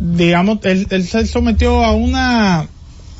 [0.00, 2.66] digamos, él, él se sometió a una,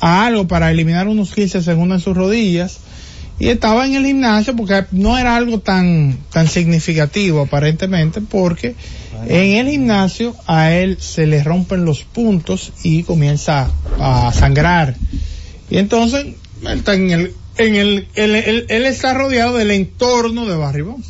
[0.01, 2.79] a algo para eliminar unos quistes en una de sus rodillas
[3.41, 8.75] y estaba en el gimnasio porque no era algo tan, tan significativo aparentemente porque
[9.27, 14.95] en el gimnasio a él se le rompen los puntos y comienza a sangrar.
[15.69, 20.45] Y entonces, él está en el, en el, él, él- él está rodeado del entorno
[20.45, 21.07] de Barry Bonds.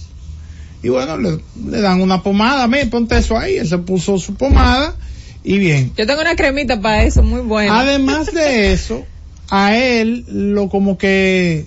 [0.84, 1.38] Y bueno, le,
[1.70, 4.96] le dan una pomada, me ponte eso ahí, él se puso su pomada
[5.44, 5.92] y bien.
[5.98, 7.80] yo tengo una cremita para eso muy buena.
[7.82, 9.06] Además de eso,
[9.50, 11.66] a él lo como que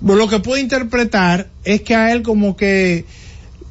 [0.00, 3.04] lo que puedo interpretar es que a él como que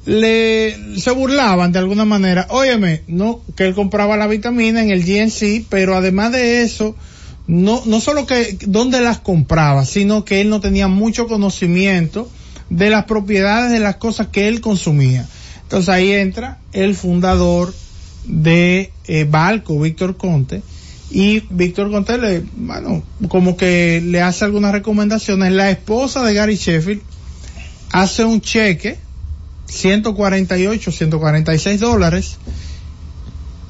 [0.05, 2.47] le se burlaban de alguna manera.
[2.49, 6.95] Óyeme, no que él compraba la vitamina en el GNC, pero además de eso
[7.47, 12.29] no no solo que dónde las compraba, sino que él no tenía mucho conocimiento
[12.69, 15.27] de las propiedades de las cosas que él consumía.
[15.63, 17.73] Entonces ahí entra el fundador
[18.25, 20.61] de eh, Balco, Víctor Conte,
[21.09, 25.51] y Víctor Conte le, bueno, como que le hace algunas recomendaciones.
[25.53, 27.01] La esposa de Gary Sheffield
[27.91, 28.97] hace un cheque,
[29.67, 32.37] 148, 146 dólares,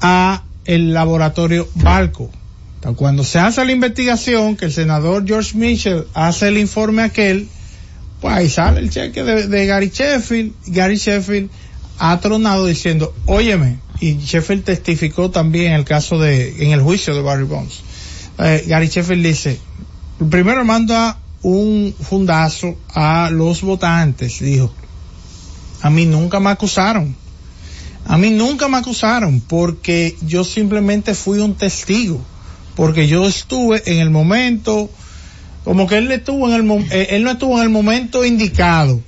[0.00, 2.30] a el laboratorio Balco.
[2.96, 7.48] Cuando se hace la investigación, que el senador George Mitchell hace el informe aquel,
[8.20, 10.52] Pues ahí sale el cheque de, de Gary Sheffield.
[10.66, 11.50] Gary Sheffield
[11.98, 17.14] ha tronado diciendo, óyeme, y Sheffield testificó también en el caso de, en el juicio
[17.14, 17.80] de Barry Bonds.
[18.38, 19.58] Eh, Gary Sheffield dice,
[20.30, 24.72] primero manda un fundazo a los votantes, dijo,
[25.82, 27.16] a mí nunca me acusaron.
[28.06, 32.20] A mí nunca me acusaron porque yo simplemente fui un testigo,
[32.74, 34.88] porque yo estuve en el momento,
[35.64, 39.02] como que él estuvo en el, eh, él no estuvo en el momento indicado.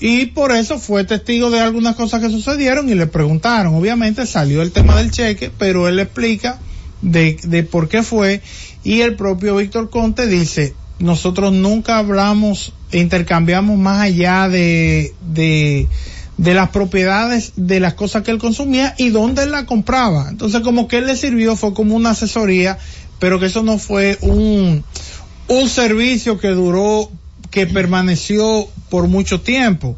[0.00, 3.74] Y por eso fue testigo de algunas cosas que sucedieron y le preguntaron.
[3.74, 6.58] Obviamente salió el tema del cheque, pero él explica
[7.02, 8.40] de, de por qué fue.
[8.84, 15.88] Y el propio Víctor Conte dice, nosotros nunca hablamos, intercambiamos más allá de, de,
[16.36, 20.28] de las propiedades de las cosas que él consumía y dónde él la compraba.
[20.28, 22.78] Entonces como que él le sirvió, fue como una asesoría,
[23.18, 24.84] pero que eso no fue un,
[25.48, 27.10] un servicio que duró,
[27.58, 29.96] que permaneció por mucho tiempo.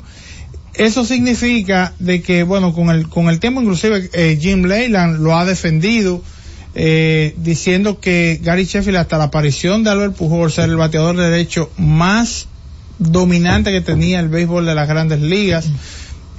[0.72, 5.36] Eso significa de que, bueno, con el, con el tiempo inclusive eh, Jim Leyland lo
[5.36, 6.22] ha defendido,
[6.74, 11.70] eh, diciendo que Gary Sheffield hasta la aparición de Albert Pujols era el bateador derecho
[11.76, 12.46] más
[12.98, 15.68] dominante que tenía el béisbol de las grandes ligas.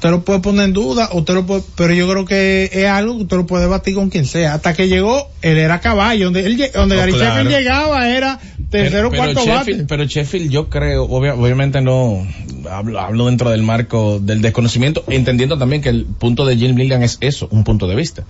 [0.01, 3.17] Usted lo puede poner en duda, usted lo puede, pero yo creo que es algo
[3.17, 4.55] que usted lo puede debatir con quien sea.
[4.55, 7.47] Hasta que llegó, él era caballo, donde, él, donde No, claro.
[7.47, 8.39] Llegaba era
[8.71, 9.85] tercero, cuarto Sheffield, bate.
[9.87, 12.25] pero Sheffield yo creo, obvia- obviamente no,
[12.67, 17.03] hablo, hablo dentro del marco del desconocimiento, entendiendo también que el punto de Jim Lillian
[17.03, 18.23] es eso, un punto de vista.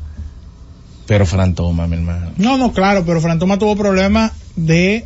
[1.08, 2.32] Pero Fran Thomas, mi hermano.
[2.36, 5.06] No, no, claro, pero Fran Thomas tuvo problemas de,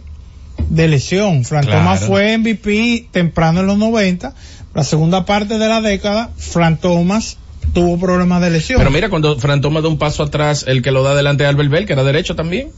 [0.70, 1.45] de lesión.
[1.45, 1.80] Fran Claro.
[1.80, 4.34] Thomas fue MVP temprano en los 90.
[4.74, 7.38] La segunda parte de la década, Fran Thomas
[7.74, 8.78] tuvo problemas de lesión.
[8.78, 11.49] Pero mira, cuando Fran Thomas da un paso atrás, el que lo da delante de
[11.49, 12.70] Albert Bell, que era derecho también.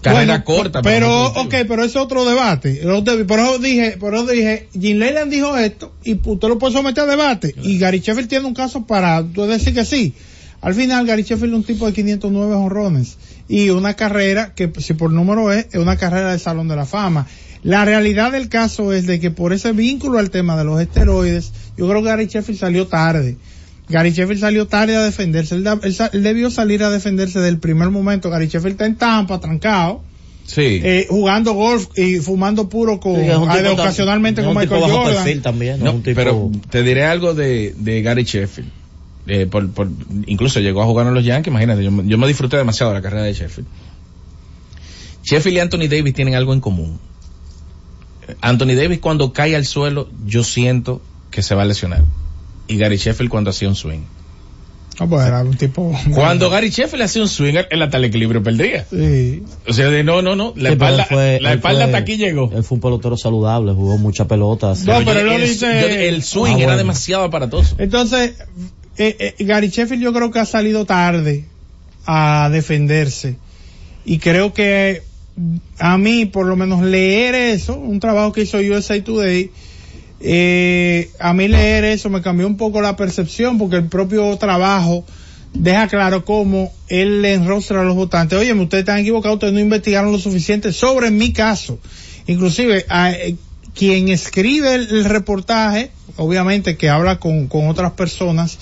[0.00, 0.82] Carrera Bueno, corta.
[0.82, 2.82] Pero, no ok, pero es otro debate.
[3.26, 7.04] Por eso dije, por eso dije, Jim Leyland dijo esto y usted lo puede someter
[7.04, 7.54] a debate.
[7.62, 10.12] Y Gary Sheffield tiene un caso para tú decir que sí.
[10.64, 14.94] Al final, Gary Sheffield es un tipo de 509 honrones y una carrera que, si
[14.94, 17.26] por número es, es una carrera del Salón de la Fama.
[17.62, 21.52] La realidad del caso es de que por ese vínculo al tema de los esteroides,
[21.76, 23.36] yo creo que Gary Sheffield salió tarde.
[23.90, 25.54] Gary Sheffield salió tarde a defenderse.
[25.54, 25.64] Él,
[26.22, 28.30] debió salir a defenderse del primer momento.
[28.30, 30.02] Gary Sheffield está en Tampa, trancado
[30.46, 30.80] Sí.
[30.82, 35.42] eh, jugando golf y fumando puro con, Sí, ocasionalmente con Michael Jordan.
[35.42, 38.70] también, no No, es un tipo- pero te diré algo de, de Gary Sheffield.
[39.26, 39.88] Eh, por, por,
[40.26, 42.98] incluso llegó a jugar en los Yankees, imagínate, yo, me- yo me disfruté demasiado de
[42.98, 43.66] la carrera de Sheffield.
[45.22, 46.98] Sheffield y Anthony Davis tienen algo en común.
[48.40, 51.00] Anthony Davis cuando cae al suelo, yo siento
[51.30, 52.04] que se va a lesionar.
[52.68, 54.00] Y Gary Sheffield cuando hacía un swing.
[55.00, 55.92] No, pues era un tipo.
[56.14, 58.86] Cuando Gary Sheffield hacía un swing, él hasta el equilibrio perdría.
[58.88, 59.42] Sí.
[59.68, 61.98] O sea, de no, no, no, la Sí, pero espalda, fue- la espalda fue- hasta
[61.98, 62.50] aquí llegó.
[62.54, 64.84] Él fue un pelotero saludable, jugó muchas pelotas.
[64.84, 67.74] No, pero él yo- dice- yo- el swing Ah, era demasiado aparatoso.
[67.78, 68.34] Entonces,
[68.98, 71.44] eh, eh, Gary Sheffield yo creo que ha salido tarde
[72.06, 73.36] a defenderse.
[74.04, 75.02] Y creo que
[75.78, 79.50] a mí, por lo menos, leer eso, un trabajo que hizo USA Today,
[80.20, 85.04] eh, a mí leer eso me cambió un poco la percepción porque el propio trabajo
[85.52, 88.38] deja claro cómo él le enrostra a los votantes.
[88.38, 91.78] Oye, ustedes están equivocados, ustedes no investigaron lo suficiente sobre mi caso.
[92.26, 93.36] Inclusive, a- eh,
[93.74, 98.56] quien escribe el, el reportaje, obviamente que habla con, con otras personas,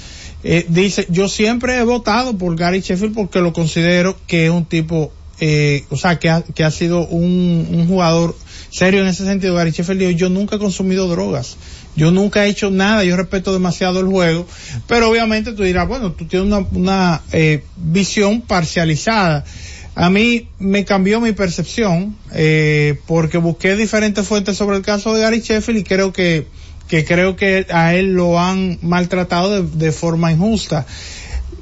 [0.45, 4.65] eh, dice, yo siempre he votado por Gary Sheffield porque lo considero que es un
[4.65, 8.37] tipo, eh, o sea, que ha, que ha sido un, un jugador
[8.71, 9.55] serio en ese sentido.
[9.55, 11.57] Gary Sheffield dijo, yo nunca he consumido drogas.
[11.95, 14.47] Yo nunca he hecho nada, yo respeto demasiado el juego,
[14.87, 19.45] pero obviamente tú dirás, bueno, tú tienes una, una eh, visión parcializada.
[19.95, 25.21] A mí me cambió mi percepción, eh, porque busqué diferentes fuentes sobre el caso de
[25.21, 26.47] Gary Sheffield y creo que,
[26.89, 30.87] que creo que a él lo han maltratado de, forma injusta.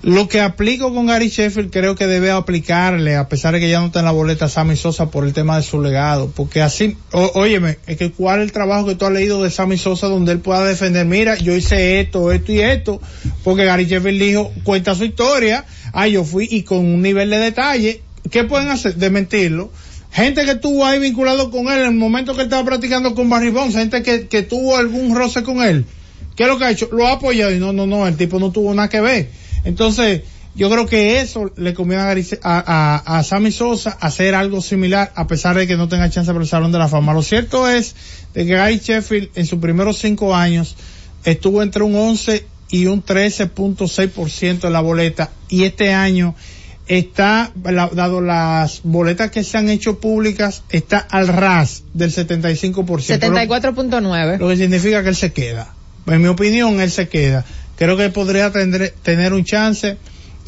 [0.03, 3.81] Lo que aplico con Gary Sheffield creo que debe aplicarle, a pesar de que ya
[3.81, 6.97] no está en la boleta Sammy Sosa por el tema de su legado, porque así,
[7.13, 10.33] óyeme, es que cuál es el trabajo que tú has leído de Sammy Sosa donde
[10.33, 13.01] él pueda defender, mira, yo hice esto, esto y esto,
[13.45, 17.39] porque Gary Sheffield dijo, cuenta su historia, ah, yo fui y con un nivel de
[17.39, 18.01] detalle,
[18.31, 18.95] ¿qué pueden hacer?
[18.95, 19.71] Desmentirlo.
[20.13, 23.51] Gente que estuvo ahí vinculado con él en el momento que estaba practicando con Barry
[23.51, 25.87] Bonds, gente que, tuvo algún roce con él.
[26.35, 26.89] ¿Qué es lo que ha hecho?
[26.93, 29.31] Lo ha apoyado y no, no, no, el tipo no tuvo nada que ver.
[29.65, 30.23] Entonces,
[30.55, 32.03] yo creo que eso le conviene
[32.43, 36.43] a, a, Sammy Sosa hacer algo similar, a pesar de que no tenga chance para
[36.43, 37.15] el Salón de la Fama.
[37.15, 37.95] Lo cierto es
[38.35, 40.75] de que Gary Sheffield en sus primeros cinco años
[41.25, 46.35] estuvo entre un 11 y un 13.6% en la boleta y este año
[46.99, 52.75] está, la- dado las boletas que se han hecho públicas, está al ras del 75%.
[53.31, 54.39] lo- 74.9.
[54.39, 55.73] lo que significa que él se queda.
[56.07, 57.45] En mi opinión, él se queda.
[57.77, 59.97] Creo que podría tener, tener un chance.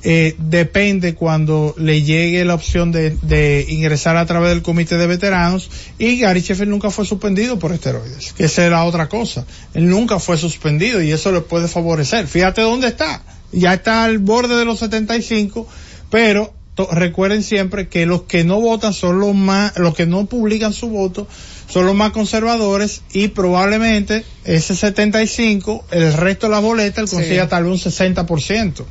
[0.05, 5.07] eh, depende cuando le llegue la opción de, de ingresar a través del comité de
[5.07, 9.47] veteranos y Gary Sheffield nunca fue suspendido por esteroides, que esa es la otra cosa.
[9.75, 12.27] Él nunca fue suspendido y eso le puede favorecer.
[12.27, 13.23] Fíjate dónde está.
[13.53, 15.69] Ya está al borde de los 75,
[16.13, 20.27] pero to- recuerden siempre que los que no votan son los más, los que no
[20.27, 21.27] publican su voto
[21.69, 27.17] son los más conservadores y probablemente ese 75, el resto de la boleta, él Sí.
[27.17, 28.85] consiga tal vez un 60%.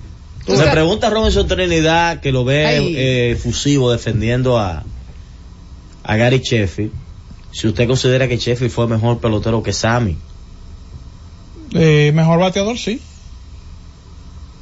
[0.47, 4.83] Me pregunta Robinson Trinidad, que lo ve eh, fusivo defendiendo a,
[6.03, 6.91] a Gary Sheffield,
[7.51, 10.17] si usted considera que Sheffield fue mejor pelotero que Sammy.
[11.73, 12.99] Eh, mejor bateador, sí.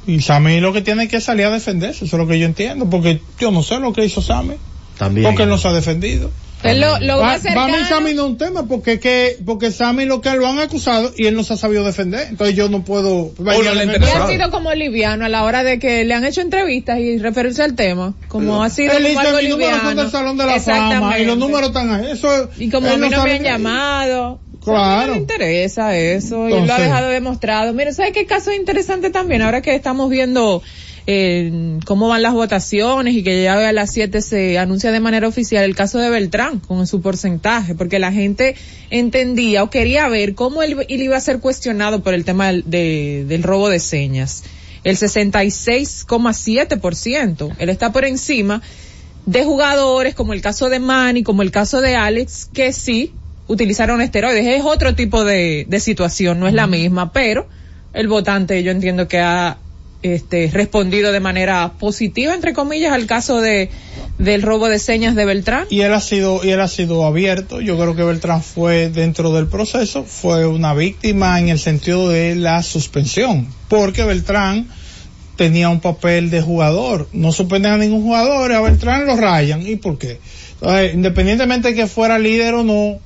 [0.06, 2.88] Y Sammy lo que tiene que salir a defenderse, eso es lo que yo entiendo,
[2.88, 4.54] porque yo no sé lo que hizo Sammy,
[4.98, 5.26] También.
[5.26, 6.30] porque él no se ha defendido.
[6.62, 10.20] Él lo, lo Va- cercano- Sammy no es un tema, porque que, porque Sammy lo
[10.20, 13.32] que lo han acusado y él no se ha sabido defender, entonces yo no puedo...
[13.38, 17.16] Y ha sido como liviano a la hora de que le han hecho entrevistas y
[17.18, 18.12] referirse al tema.
[18.28, 20.02] Como ha sido Él como algo "Mis números son liviano.
[20.02, 22.10] del Salón de la Fama y los números están ahí.
[22.12, 24.38] Eso, Y como a él mí no sabe me han llamado.
[24.62, 25.06] Claro.
[25.08, 26.48] No le interesa eso.
[26.48, 27.72] y él lo ha dejado demostrado.
[27.72, 29.42] Mira, ¿sabes qué caso interesante también?
[29.42, 30.62] Ahora que estamos viendo
[31.06, 35.26] eh, cómo van las votaciones y que ya a las 7 se anuncia de manera
[35.26, 38.54] oficial el caso de Beltrán con su porcentaje, porque la gente
[38.90, 42.64] entendía o quería ver cómo él, él iba a ser cuestionado por el tema del,
[42.66, 44.44] de- del robo de señas.
[44.84, 47.54] El 66,7%.
[47.58, 48.62] Él está por encima
[49.26, 53.12] de jugadores como el caso de Manny, como el caso de Alex, que sí
[53.50, 54.46] utilizaron esteroides.
[54.46, 57.48] Es otro tipo de, de situación, no es la misma, pero
[57.92, 59.58] el votante yo entiendo que ha
[60.02, 63.70] este, respondido de manera positiva, entre comillas, al caso de
[64.18, 65.64] del robo de señas de Beltrán.
[65.70, 67.62] Y él ha sido, y él ha sido abierto.
[67.62, 72.36] Yo creo que Beltrán fue dentro del proceso, fue una víctima en el sentido de
[72.36, 74.68] la suspensión, porque Beltrán
[75.36, 77.08] tenía un papel de jugador.
[77.14, 79.66] No suspenden a ningún jugador, a Beltrán lo rayan.
[79.66, 80.20] ¿Y por qué?
[80.60, 83.00] Entonces, independientemente de que fuera líder o no,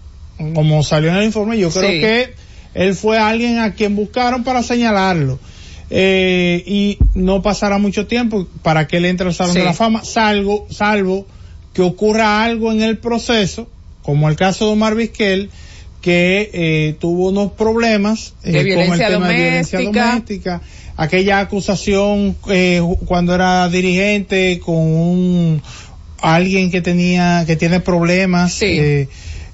[0.54, 2.00] como salió en el informe, yo creo Sí.
[2.00, 2.34] que
[2.74, 5.38] él fue alguien a quien buscaron para señalarlo.
[5.90, 9.58] Eh, y no pasará mucho tiempo para que él entre al Salón Sí.
[9.60, 11.26] de la Fama, salvo, salvo
[11.72, 13.68] que ocurra algo en el proceso,
[14.02, 15.50] como el caso de Omar Vizquel,
[16.00, 20.60] que eh, tuvo unos problemas eh, De con el tema de violencia doméstica.
[20.96, 25.62] aquella acusación eh, cuando era dirigente con un
[26.20, 29.08] alguien que tenía que tiene problemas eh,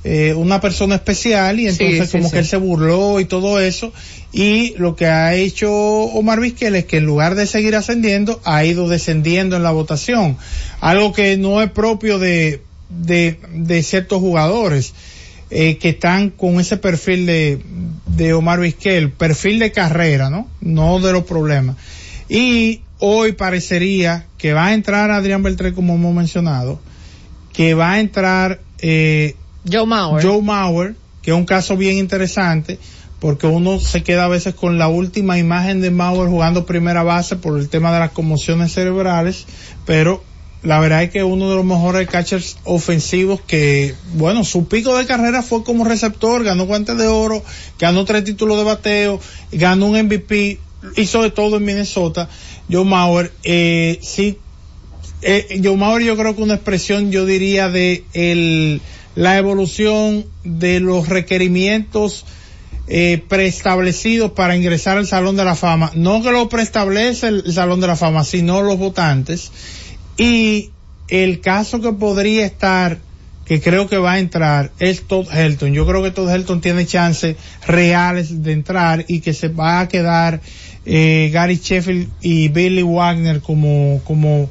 [0.04, 2.32] eh, una persona especial y Sí, entonces sí, como sí.
[2.32, 3.92] que él se burló y todo eso
[4.32, 8.64] y lo que ha hecho Omar Vizquel es que en lugar de seguir ascendiendo ha
[8.64, 10.38] ido descendiendo en la votación
[10.80, 14.92] algo que no es propio de de, de ciertos jugadores
[15.50, 17.60] eh, que están con ese perfil de,
[18.06, 20.48] de Omar Vizquel, perfil de carrera, ¿no?
[20.60, 21.76] No de los problemas.
[22.28, 26.80] Y hoy parecería que va a entrar Adrián Beltré, como hemos mencionado,
[27.52, 29.34] que va a entrar eh,
[29.70, 30.24] Joe Mauer.
[30.24, 32.78] Joe Mauer, que es un caso bien interesante,
[33.20, 37.36] porque uno se queda a veces con la última imagen de Mauer jugando primera base
[37.36, 39.46] por el tema de las conmociones cerebrales,
[39.84, 40.22] pero
[40.62, 45.06] la verdad es que uno de los mejores catchers ofensivos que, bueno, su pico de
[45.06, 47.42] carrera fue como receptor, ganó guantes de oro,
[47.78, 49.20] ganó tres títulos de bateo,
[49.52, 50.58] ganó un MVP,
[50.96, 52.28] hizo de todo en Minnesota.
[52.70, 54.38] Joe Mauer, eh, sí,
[55.22, 58.82] eh, Joe Mauer yo creo que una expresión, yo diría, de el,
[59.14, 62.24] la evolución de los requerimientos
[62.92, 65.92] eh, preestablecidos para ingresar al Salón de la Fama.
[65.94, 69.52] No que lo preestablece el Salón de la Fama, sino los votantes.
[70.16, 70.70] Y
[71.08, 72.98] el caso que podría estar,
[73.44, 75.72] que creo que va a entrar, es Todd Helton.
[75.72, 77.36] Yo creo que Todd Helton tiene chances
[77.66, 80.40] reales de entrar y que se va a quedar
[80.84, 84.50] eh, Gary Sheffield y Billy Wagner como, como,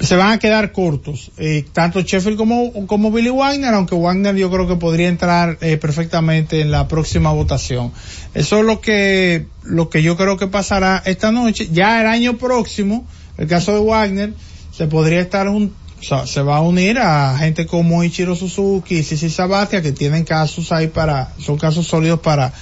[0.00, 4.50] se van a quedar cortos, eh, tanto Sheffield como, como Billy Wagner, aunque Wagner yo
[4.50, 7.92] creo que podría entrar eh, perfectamente en la próxima votación.
[8.34, 11.68] Eso es lo que, lo que yo creo que pasará esta noche.
[11.72, 13.06] Ya el año próximo,
[13.38, 14.34] el caso de Wagner,
[14.70, 19.30] se podría estar un, se va a unir a gente como Ichiro Suzuki y Sisi
[19.30, 22.52] Sabatia que tienen casos ahí para, son casos sólidos para,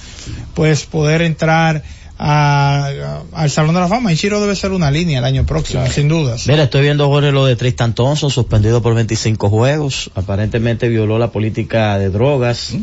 [0.55, 1.83] pues, poder entrar
[2.19, 4.11] a- a- al Salón de la Fama.
[4.11, 6.47] Ichiro debe ser una línea el año próximo, sin dudas.
[6.47, 10.09] Mira, estoy viendo Jorge lo de Tristan Thompson, suspendido por 25 juegos.
[10.15, 12.73] Aparentemente violó la política de drogas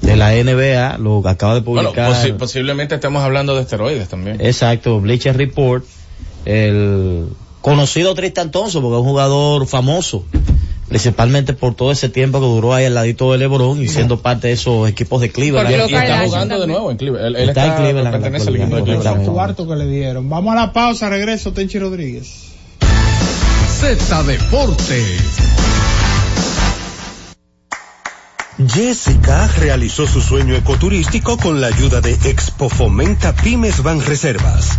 [0.00, 2.12] de la NBA, lo acaba de Bueno, publicar.
[2.12, 4.38] posi- posiblemente estemos hablando de esteroides también.
[4.40, 5.84] Exacto, Bleacher Report,
[6.44, 7.26] el
[7.60, 10.24] conocido Tristan Thompson porque es un jugador famoso,
[10.88, 14.48] principalmente por todo ese tiempo que duró ahí al ladito de LeBron y siendo parte
[14.48, 15.70] de esos equipos de Cleveland.
[15.70, 17.26] Y está jugando de nuevo en Cleveland.
[17.26, 19.26] Él, él Está en Cleveland, pertenece al equipo de Cleveland.
[19.26, 20.28] cuarto que le dieron.
[20.28, 22.54] Vamos a la pausa, regreso, Tenchi Rodríguez.
[23.80, 25.54] Z Deportes.
[28.68, 34.78] Jessica realizó su sueño ecoturístico con la ayuda de Expo Fomenta Pymes Ban Reservas.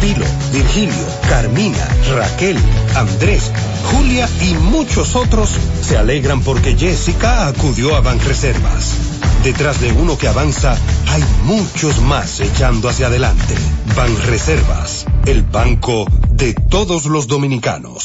[0.00, 2.56] Pilo, Virgilio, Carmina, Raquel,
[2.94, 3.50] Andrés,
[3.92, 5.50] Julia y muchos otros
[5.82, 8.94] se alegran porque Jessica acudió a Banreservas.
[9.42, 10.76] Detrás de uno que avanza,
[11.08, 13.54] hay muchos más echando hacia adelante.
[13.96, 18.04] Banreservas, el banco de todos los dominicanos.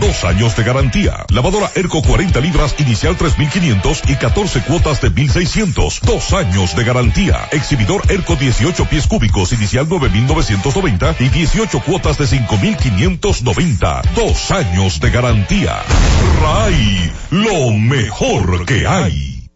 [0.00, 1.24] dos años de garantía.
[1.30, 7.48] Lavadora Erco 40 libras inicial 3500 y 14 cuotas de 1600, dos años de garantía.
[7.50, 15.10] Exhibidor Erco 18 pies cúbicos inicial 9990 y 18 cuotas de 5590, dos años de
[15.10, 15.82] garantía.
[16.42, 19.48] Ray, lo mejor que hay.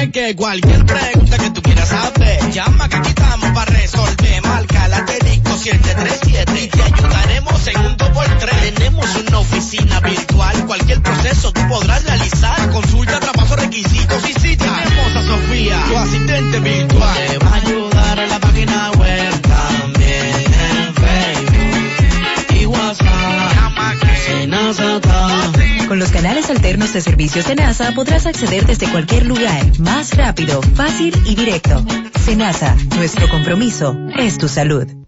[0.00, 4.42] Es que cualquier pregunta que tú quieras saber, llama que aquí estamos para resolver.
[4.42, 5.27] Marca la asterisco
[5.58, 8.74] 737 y te ayudaremos en un 2x3.
[8.74, 12.70] Tenemos una oficina virtual, cualquier proceso tú podrás realizar.
[12.70, 17.26] Consulta, trabajo, requisitos y si tenemos a Sofía, tu asistente virtual.
[17.28, 23.08] Te va a ayudar en la página web también en Facebook y WhatsApp.
[25.88, 30.60] Con los canales alternos de servicios de NASA podrás acceder desde cualquier lugar, más rápido,
[30.74, 31.84] fácil y directo.
[32.24, 35.07] Senasa, nuestro compromiso es tu salud.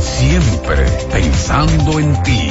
[0.00, 2.50] siempre pensando en ti.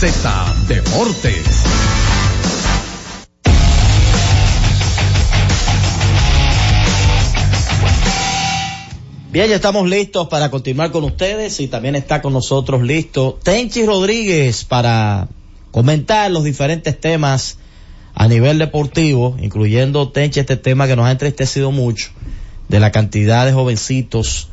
[0.00, 1.62] Z Deportes.
[9.30, 13.84] Bien, ya estamos listos para continuar con ustedes y también está con nosotros listo Tenchi
[13.84, 15.28] Rodríguez para
[15.70, 17.58] comentar los diferentes temas
[18.14, 22.08] a nivel deportivo, incluyendo Tenchi este tema que nos ha entristecido mucho,
[22.70, 24.48] de la cantidad de jovencitos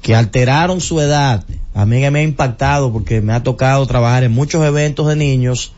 [0.00, 1.44] que alteraron su edad.
[1.76, 5.72] A mí me ha impactado porque me ha tocado trabajar en muchos eventos de niños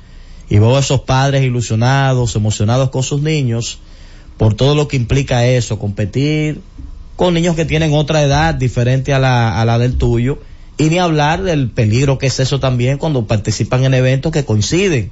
[0.48, 3.80] y veo a esos padres ilusionados, emocionados con sus niños
[4.36, 6.60] por todo lo que implica eso, competir
[7.16, 10.38] con niños que tienen otra edad diferente a la, a la del tuyo
[10.76, 15.10] y ni hablar del peligro que es eso también cuando participan en eventos que coinciden.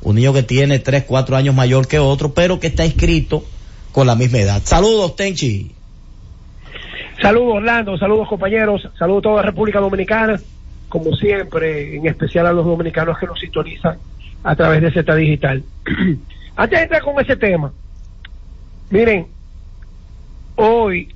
[0.00, 3.44] Un niño que tiene 3, 4 años mayor que otro, pero que está inscrito
[3.92, 4.62] con la misma edad.
[4.64, 5.72] Saludos, Tenchi.
[7.22, 10.40] Saludos Orlando, saludos compañeros, saludos a toda la República Dominicana.
[10.88, 13.96] como siempre, en especial a los dominicanos que nos sintonizan
[14.44, 15.62] a través de Z Digital.
[16.56, 17.72] Antes de entrar con ese tema,
[18.90, 19.28] miren,
[20.56, 21.14] hoy,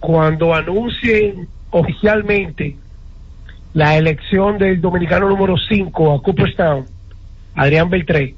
[0.00, 2.78] cuando anuncien oficialmente
[3.74, 6.86] la elección del dominicano número 5 a Cooperstown,
[7.56, 8.36] Adrián Beltré,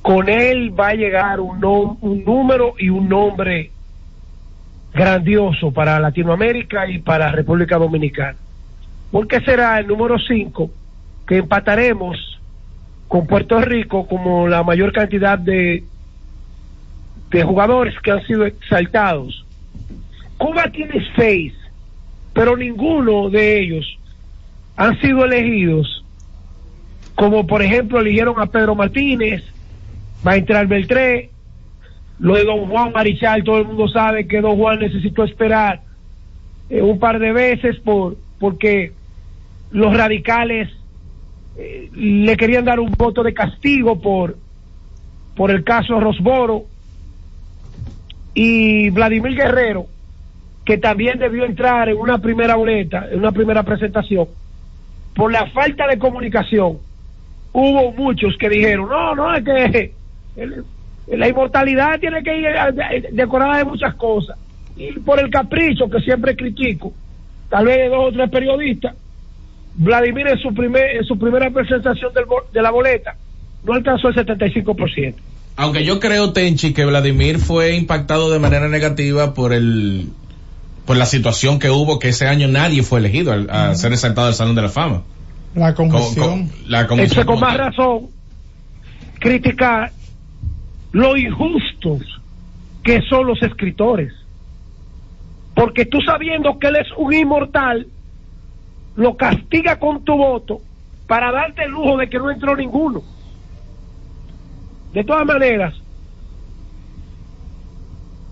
[0.00, 3.70] con él va a llegar un, nom- un número y un nombre
[4.96, 8.36] grandioso para Latinoamérica y para República Dominicana.
[9.12, 10.70] Porque será el número 5
[11.28, 12.40] que empataremos
[13.06, 15.84] con Puerto Rico como la mayor cantidad de,
[17.30, 19.44] de jugadores que han sido exaltados.
[20.38, 21.52] Cuba tiene seis,
[22.32, 23.98] pero ninguno de ellos
[24.76, 26.04] han sido elegidos,
[27.14, 29.44] como por ejemplo eligieron a Pedro Martínez,
[30.26, 31.30] va a entrar Beltré,
[32.18, 35.82] lo de Don Juan Marichal, todo el mundo sabe que Don Juan necesitó esperar
[36.70, 38.92] eh, un par de veces por porque
[39.70, 40.68] los radicales
[41.56, 44.36] eh, le querían dar un voto de castigo por
[45.34, 46.64] por el caso Rosboro.
[48.34, 49.86] Y Vladimir Guerrero
[50.66, 54.26] que también debió entrar en una primera boleta, en una primera presentación,
[55.14, 56.78] por la falta de comunicación,
[57.52, 59.92] hubo muchos que dijeron, no, no, es que
[61.08, 64.36] la inmortalidad tiene que ir eh, decorada de muchas cosas.
[64.76, 66.92] Y por el capricho que siempre critico,
[67.48, 68.94] tal vez de dos o tres periodistas,
[69.78, 73.14] Vladimir en su, primer, en su primera presentación del de la boleta
[73.64, 75.14] no alcanzó el 75%.
[75.56, 80.08] Aunque yo creo, Tenchi, que Vladimir fue impactado de manera negativa por el
[80.86, 84.28] por la situación que hubo, que ese año nadie fue elegido al- a, ser exaltado
[84.28, 85.02] al Salón de la Fama.
[85.54, 86.48] La Con- conmoción.
[86.48, 88.02] con- la comisión con más razón,
[89.18, 89.90] criticar
[90.96, 92.22] lo injustos
[92.82, 94.14] que son los escritores.
[95.54, 97.86] Porque tú sabiendo que él es un inmortal,
[98.94, 100.62] lo castiga con tu voto
[101.06, 103.02] para darte el lujo de que no entró ninguno.
[104.94, 105.74] De todas maneras,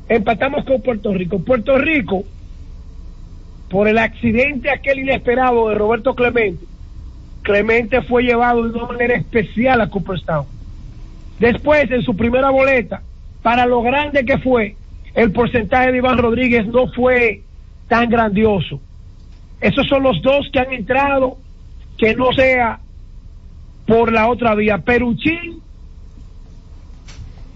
[0.09, 1.41] empatamos con Puerto Rico.
[1.41, 2.25] Puerto Rico,
[3.69, 6.65] por el accidente aquel inesperado de Roberto Clemente,
[7.43, 10.54] Clemente fue llevado de una manera especial a Cooperstown.
[11.39, 13.03] Después, en su primera boleta,
[13.43, 14.77] para lo grande que fue,
[15.15, 17.43] el porcentaje de Iván Rodríguez no fue
[17.89, 18.81] tan grandioso.
[19.61, 21.39] Esos son los dos que han entrado,
[21.99, 22.81] que no sea
[23.87, 24.79] por la otra vía.
[24.79, 25.61] Peruchín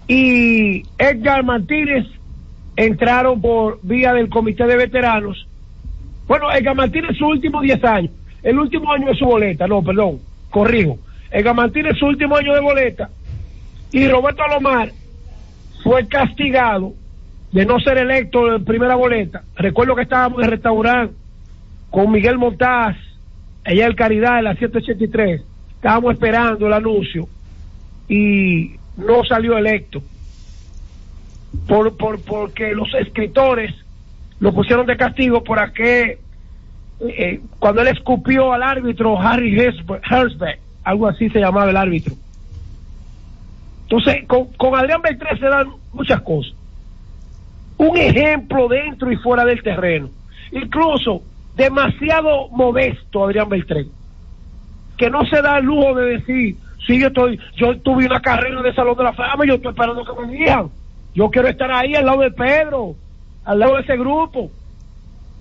[0.07, 2.05] y Edgar Martínez
[2.75, 5.47] entraron por vía del comité de veteranos.
[6.27, 8.11] Bueno, Edgar Martínez sus últimos 10 años,
[8.43, 10.19] el último año de su boleta, no, perdón,
[10.49, 10.97] corrijo.
[11.31, 13.09] Edgar Martínez su último año de boleta
[13.91, 14.91] y Roberto Alomar
[15.83, 16.93] fue castigado
[17.51, 19.43] de no ser electo en primera boleta.
[19.55, 21.15] Recuerdo que estábamos en el restaurante
[21.89, 22.95] con Miguel Montaz,
[23.65, 25.41] allá en Caridad, en la 183.
[25.75, 27.27] Estábamos esperando el anuncio
[28.07, 30.03] y no salió electo.
[31.67, 33.73] Por, por, porque los escritores
[34.39, 36.17] lo pusieron de castigo por aquel,
[37.01, 42.13] eh, cuando él escupió al árbitro Harry Hersbe- Hersbeck, algo así se llamaba el árbitro.
[43.89, 46.53] Entonces, con, Adrián Beltrán se dan muchas cosas.
[47.77, 50.09] Un ejemplo dentro y fuera del terreno.
[50.51, 51.23] Incluso
[51.55, 53.87] demasiado modesto Adrián Beltrán.
[54.95, 58.61] Que no se da el lujo de decir, sí, yo estoy, yo tuve una carrera
[58.61, 60.69] de Salón de la Fama yo estoy esperando que me digan.
[61.15, 62.95] Yo quiero estar ahí al lado de Pedro,
[63.43, 64.51] al lado de ese grupo.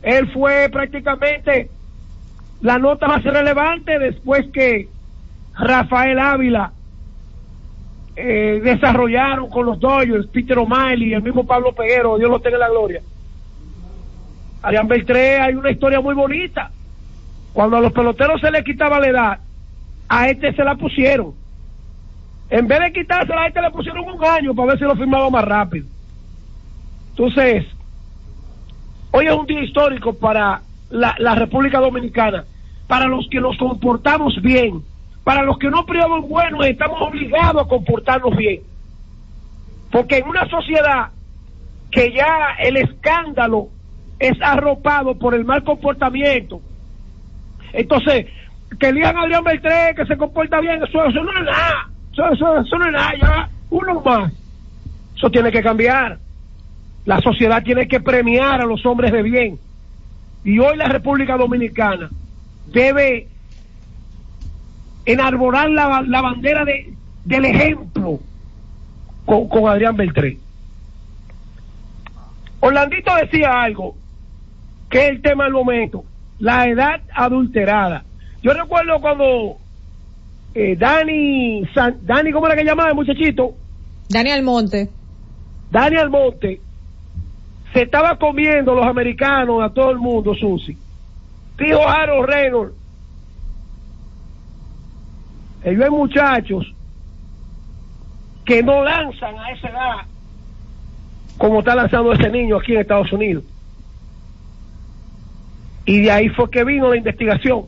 [0.03, 1.69] Él fue prácticamente
[2.63, 4.89] la nota más relevante después que
[5.55, 6.73] Rafael Ávila
[8.21, 12.61] eh, desarrollaron con los Dodgers, Peter O'Malley el mismo Pablo Peguero, Dios lo tenga en
[12.61, 13.01] la gloria.
[14.61, 16.73] Adrián Beltré hay una historia muy bonita.
[17.53, 19.39] Cuando a los peloteros se les quitaba la edad,
[20.09, 21.33] a este se la pusieron.
[22.51, 25.31] En vez de quitársela, a este le pusieron un año para ver si lo firmaba
[25.31, 25.87] más rápido.
[27.11, 27.67] Entonces,
[29.13, 32.45] hoy es un día histórico para la República Dominicana,
[32.89, 34.83] para los que nos comportamos bien,
[35.29, 38.63] para los que no priamos buenos, estamos obligados a comportarnos bien.
[39.93, 41.11] Porque en una sociedad
[41.91, 43.69] que ya el escándalo
[44.19, 46.63] es arropado por el mal comportamiento,
[47.75, 48.25] entonces,
[48.81, 52.59] que digan a Adrián Beltré que se comporta bien, eso, eso no es nada, eso-
[52.63, 54.33] eso no es nada, ya uno más.
[55.15, 56.21] Eso tiene que cambiar.
[57.05, 59.61] La sociedad tiene que premiar a los hombres de bien.
[60.43, 62.09] Y hoy la República Dominicana
[62.65, 63.29] debe
[65.13, 66.93] enarborar la, la bandera de,
[67.25, 68.21] del ejemplo
[69.25, 70.39] con, con Adrián Beltré.
[72.61, 73.95] Orlandito decía algo,
[74.91, 76.05] que es el tema del momento.
[76.39, 78.05] la edad adulterada.
[78.43, 79.57] Yo recuerdo cuando
[80.55, 83.55] eh, Dani, San- Dani, ¿cómo era que llamaba el muchachito?
[84.09, 84.89] Dani Almonte.
[85.71, 86.61] Dani Almonte
[87.73, 90.77] se estaba comiendo los americanos a todo el mundo, Susi.
[91.59, 92.73] Dijo Harold Reynolds,
[95.65, 96.73] ellos hay muchachos
[98.45, 99.97] que no lanzan a esa edad
[101.37, 103.45] como está lanzando ese niño aquí en Estados Unidos.
[105.85, 107.67] Y de ahí fue que vino la investigación.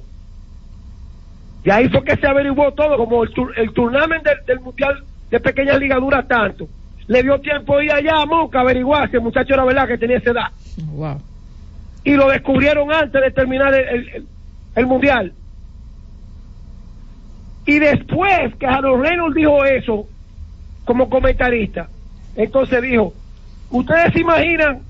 [1.64, 5.04] De ahí fue que se averiguó todo, como el, tur- el tournament del, del Mundial
[5.30, 6.66] de Pequeñas Ligas dura tanto.
[7.06, 9.98] Le dio tiempo ir allá a Monca a averiguar si el muchacho era verdad que
[9.98, 10.50] tenía esa edad.
[10.92, 11.20] Wow.
[12.04, 14.26] Y lo descubrieron antes de terminar el-
[14.74, 15.32] el Mundial.
[17.66, 20.06] Y después que Harold Reynolds dijo eso,
[20.84, 21.88] como comentarista,
[22.34, 23.12] entonces dijo,
[23.70, 24.80] ¿ustedes se imaginan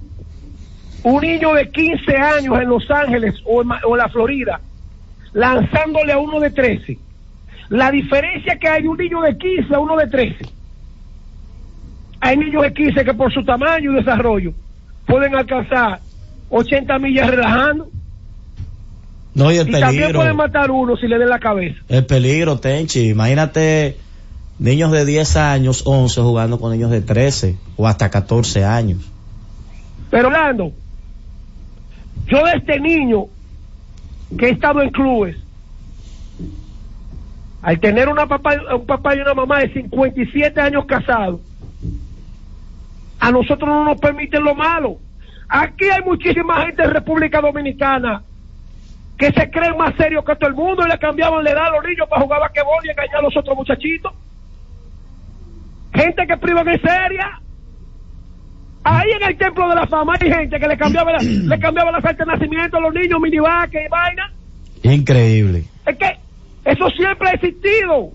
[1.03, 4.61] un niño de 15 años en Los Ángeles o en, o la Florida
[5.33, 6.99] lanzándole a uno de 13?
[7.71, 10.37] La diferencia que hay de un niño de 15 a uno de 13.
[12.21, 14.53] Hay niños de 15 que por su tamaño y desarrollo
[15.07, 16.01] pueden alcanzar
[16.51, 17.89] 80 millas relajando
[19.35, 20.21] No, y el y también peligro.
[20.21, 21.81] pueden matar uno si le den la cabeza.
[21.89, 23.11] El peligro, Tenchi.
[23.11, 23.97] Imagínate
[24.59, 28.99] niños de 10 años, 11 jugando con niños de 13 o hasta 14 años.
[30.11, 30.73] Pero Orlando,
[32.27, 33.27] yo de este niño
[34.37, 35.37] que he estado en clubes,
[37.63, 41.41] al tener una papá, un papá y una mamá de 57 años casados,
[43.21, 44.99] a nosotros no nos permiten lo malo.
[45.49, 48.23] Aquí hay muchísima gente en República Dominicana
[49.21, 51.71] que se creen más serios que todo el mundo y le cambiaban la edad a
[51.73, 54.13] los niños para jugar basquetbol y engañar a los otros muchachitos.
[55.95, 57.39] Gente que privan en seria.
[58.83, 61.91] Ahí en el templo de la fama hay gente que le cambiaba la, le cambiaba
[61.91, 64.33] la fecha de nacimiento a los niños, minivaques y vaina.
[64.85, 65.65] Increíble.
[65.85, 66.19] Es que
[66.65, 68.13] eso siempre ha existido.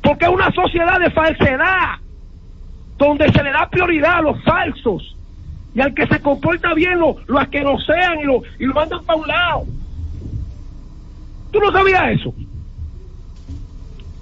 [0.00, 1.98] Porque es una sociedad de falsedad.
[2.98, 5.16] Donde se le da prioridad a los falsos.
[5.74, 9.18] Y al que se comporta bien lo, lo asquerosean y lo, y lo mandan para
[9.18, 9.64] un lado.
[11.54, 12.34] ¿Tú no sabías eso?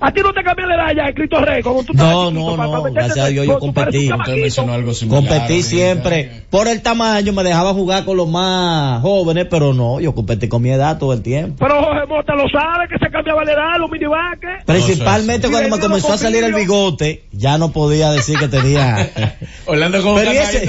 [0.00, 2.56] A ti no te cambió la edad ya, escrito rey, como tú No, chiquito, no,
[2.56, 5.08] para- para no, gracias a Dios yo tú pareces un competí.
[5.08, 6.42] Competí siempre.
[6.50, 10.60] Por el tamaño me dejaba jugar con los más jóvenes, pero no, yo competí con
[10.60, 11.56] mi edad todo el tiempo.
[11.58, 14.64] Pero Jorge Mota lo sabe, que se cambiaba la edad, los minivaques.
[14.66, 19.08] Principalmente cuando me comenzó a salir el bigote, ya no podía decir que tenía.
[19.66, 20.68] Orlando como pero, y ese,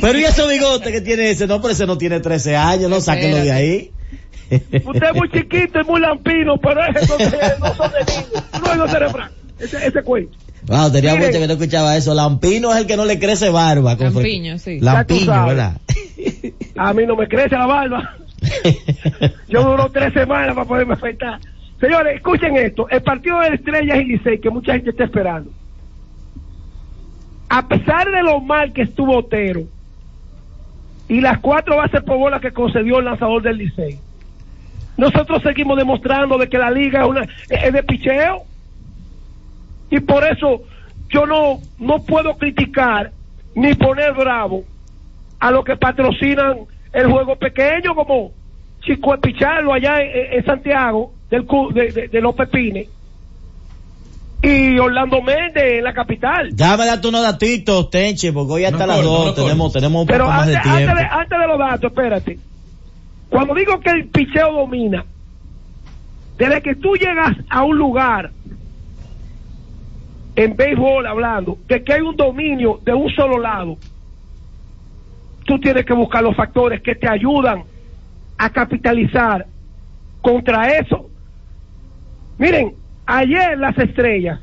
[0.00, 3.00] pero y ese bigote que tiene ese, no, pero ese no tiene 13 años, no,
[3.00, 3.90] sáquenlo de ahí.
[4.50, 8.76] Usted es muy chiquito y muy lampino, pero es no, no son de niños.
[8.76, 9.30] No es cerebral.
[9.58, 10.36] Ese, ese cuento.
[10.66, 11.28] Wow, tenía Miren.
[11.28, 12.14] mucho que no escuchaba eso.
[12.14, 13.94] Lampino es el que no le crece barba.
[13.94, 14.80] Lampiño, sí.
[14.80, 15.46] Lampiño.
[15.46, 15.80] ¿verdad?
[16.76, 18.16] A mí no me crece la barba.
[19.48, 21.40] Yo duro tres semanas para poderme afeitar.
[21.80, 22.88] Señores, escuchen esto.
[22.88, 25.50] El partido de Estrellas y Licey, que mucha gente está esperando.
[27.48, 29.62] A pesar de lo mal que estuvo Otero
[31.08, 34.00] y las cuatro bases por bola que concedió el lanzador del Licey,
[34.96, 38.42] nosotros seguimos demostrando de que la liga es, una, es de picheo.
[39.90, 40.62] Y por eso
[41.10, 43.12] yo no, no puedo criticar
[43.54, 44.64] ni poner bravo
[45.38, 46.58] a los que patrocinan
[46.92, 48.32] el juego pequeño como
[48.80, 52.88] Chico de Pichardo allá en, en Santiago del, cu- de, de- de los Pepines
[54.42, 56.50] y Orlando Méndez en la capital.
[56.54, 60.00] Dame date unos datitos, Tenche, porque hoy hasta No las corto, dos no tenemos, tenemos
[60.02, 60.90] un Pero poco más antes, de tiempo.
[60.90, 62.38] antes de, antes de los datos, espérate.
[63.28, 65.04] Cuando digo que el picheo domina,
[66.38, 68.30] desde que tú llegas a un lugar,
[70.36, 73.78] en béisbol hablando, de que hay un dominio de un solo lado,
[75.44, 77.64] tú tienes que buscar los factores que te ayudan
[78.36, 79.46] a capitalizar
[80.20, 81.08] contra eso.
[82.38, 82.74] Miren,
[83.06, 84.40] ayer las estrellas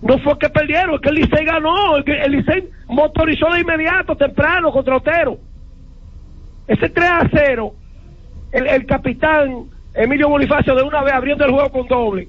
[0.00, 4.16] no fue que perdieron, es que el Licey ganó, el, el Licey motorizó de inmediato,
[4.16, 5.38] temprano, contra Otero.
[6.72, 7.74] Ese 3 a 0,
[8.52, 9.64] el, el capitán
[9.94, 12.28] Emilio Bonifacio de una vez abriendo el juego con doble.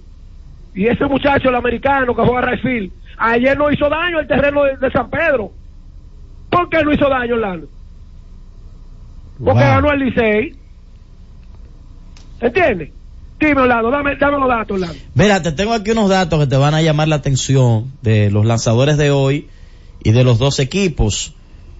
[0.75, 4.75] Y ese muchacho, el americano que juega Rayfield, ayer no hizo daño al terreno de,
[4.77, 5.51] de San Pedro.
[6.49, 7.67] ¿Por qué no hizo daño, Orlando?
[9.37, 9.69] Porque Wow.
[9.75, 10.55] ganó el Licey.
[12.41, 12.89] ¿Entiendes?
[13.39, 14.95] Dime, Orlando, dame, dame los datos, Orlando.
[15.15, 18.45] Mira, te tengo aquí unos datos que te van a llamar la atención de los
[18.45, 19.47] lanzadores de hoy
[20.03, 21.33] y de los dos equipos.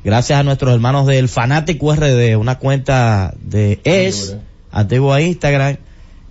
[0.04, 4.36] Gracias a nuestros hermanos del Fanático RD, una cuenta de ES,
[4.70, 5.78] antiguo a Instagram,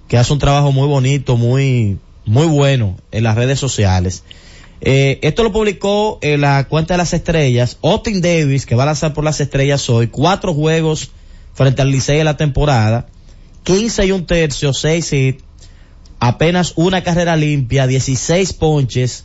[0.09, 4.25] que hace un trabajo muy bonito, muy, muy bueno en las redes sociales.
[4.83, 7.79] Eh, esto lo publicó en la cuenta de las estrellas.
[7.83, 11.11] Austin Davis, que va a lanzar por las estrellas hoy, cuatro juegos
[11.55, 13.07] frente al Licey en la temporada.
[13.63, 15.45] 15 y un tercio, 6 hits,
[16.19, 19.25] apenas una carrera limpia, 16 ponches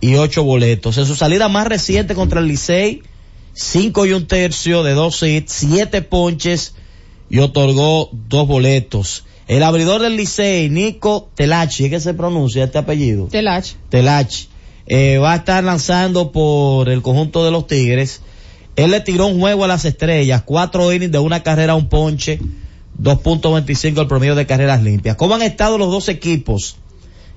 [0.00, 0.98] y 8 boletos.
[0.98, 3.02] En su salida más reciente contra el Licey,
[3.52, 6.74] 5 y un tercio de 2 hits, 7 ponches
[7.28, 9.24] y otorgó 2 boletos.
[9.48, 13.26] El abridor del Licey, Nico Telachi, ¿es que se pronuncia este apellido?
[13.26, 13.66] Telach.
[13.88, 14.46] Telach,
[14.86, 18.22] eh, va a estar lanzando por el conjunto de los Tigres.
[18.76, 21.88] Él le tiró un juego a las estrellas, cuatro innings de una carrera a un
[21.88, 22.38] ponche,
[23.02, 25.16] 2.25 el promedio de carreras limpias.
[25.16, 26.76] ¿Cómo han estado los dos equipos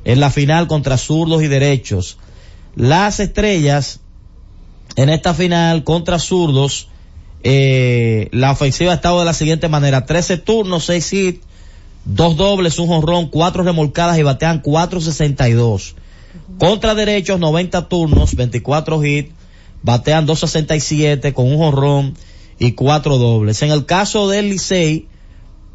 [0.05, 2.18] en la final contra zurdos y derechos?
[2.76, 4.01] Las estrellas
[4.96, 6.89] en esta final contra zurdos,
[7.44, 11.46] eh, la ofensiva ha estado de la siguiente manera, 13 turnos, 6 hits,
[12.06, 15.96] dos dobles, un jonrón, cuatro remolcadas y batean 462.
[16.58, 19.32] Contra derechos, 90 turnos, 24 hits,
[19.82, 22.16] batean 267 con un jonrón
[22.60, 23.62] y cuatro dobles.
[23.62, 25.08] En el caso del Licey,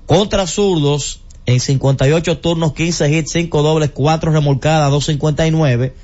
[0.06, 5.94] contra zurdos, en 58 turnos, 15 hits, 5 dobles, 4 remolcadas, 259.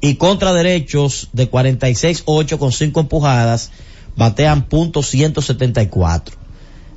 [0.00, 3.70] Y contra derechos, de 46-8 con 5 empujadas,
[4.16, 6.36] batean punto 174.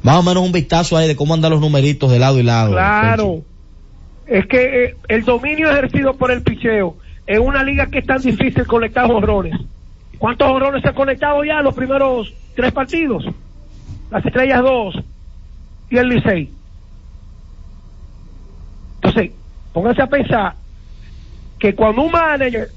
[0.03, 2.71] Más o menos un vistazo ahí de cómo andan los numeritos de lado y lado.
[2.71, 3.41] Claro.
[4.27, 6.97] Es que eh, el dominio ejercido por el picheo
[7.27, 9.55] en una liga que es tan difícil conectar horrores.
[10.17, 13.25] ¿Cuántos horrores se han conectado ya en los primeros tres partidos?
[14.11, 14.95] Las estrellas dos
[15.89, 16.49] y el Licey.
[18.95, 19.31] Entonces,
[19.73, 20.55] pónganse a pensar
[21.59, 22.69] que cuando un manager,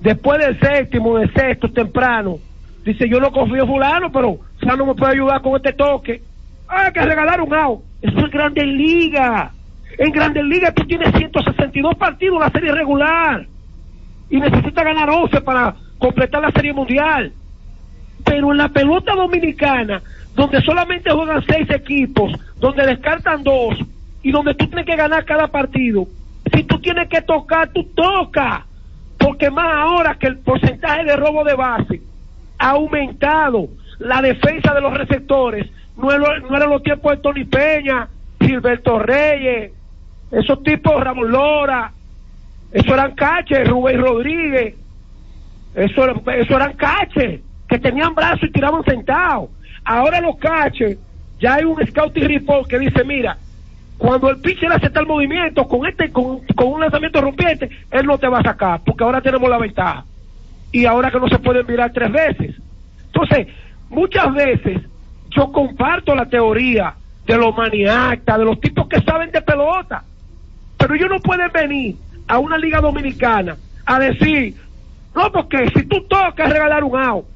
[0.00, 2.38] después del séptimo, del sexto, temprano,
[2.84, 6.22] dice yo no confío fulano, pero fulano me puede ayudar con este toque.
[6.68, 7.82] Ah, que regalar un out.
[8.00, 9.52] Eso es Grandes Ligas.
[9.98, 13.46] En Grandes Ligas tú tienes 162 partidos en la serie regular
[14.30, 17.32] y necesitas ganar 11 para completar la serie mundial.
[18.24, 20.00] Pero en la pelota dominicana,
[20.34, 23.76] donde solamente juegan seis equipos, donde descartan dos
[24.22, 26.06] y donde tú tienes que ganar cada partido,
[26.54, 28.66] si tú tienes que tocar, tú toca.
[29.20, 32.00] Porque más ahora que el porcentaje de robo de base
[32.58, 33.68] ha aumentado,
[33.98, 38.08] la defensa de los receptores no, era- no eran los tiempos de Tony Peña,
[38.40, 39.72] Gilberto Reyes,
[40.32, 41.92] esos tipos Ramón Lora,
[42.72, 44.74] eso eran caches, Rubén Rodríguez,
[45.74, 46.04] eso
[46.56, 49.50] eran caches, que tenían brazos y tiraban sentados.
[49.84, 50.98] Ahora los caches,
[51.38, 53.36] ya hay un scouting report que dice, mira,
[54.00, 58.16] cuando el pitcher hace tal movimiento con este, con, con un lanzamiento rompiente, él no
[58.16, 60.06] te va a sacar, porque ahora tenemos la ventaja.
[60.72, 62.56] Y ahora que no se pueden mirar tres veces.
[63.04, 63.48] Entonces,
[63.90, 64.80] muchas veces
[65.28, 66.94] yo comparto la teoría
[67.26, 70.02] de los maniactas, de los tipos que saben de pelota,
[70.78, 71.96] pero ellos no pueden venir
[72.26, 74.54] a una liga dominicana a decir,
[75.14, 77.26] no, porque si tú tocas regalar un out,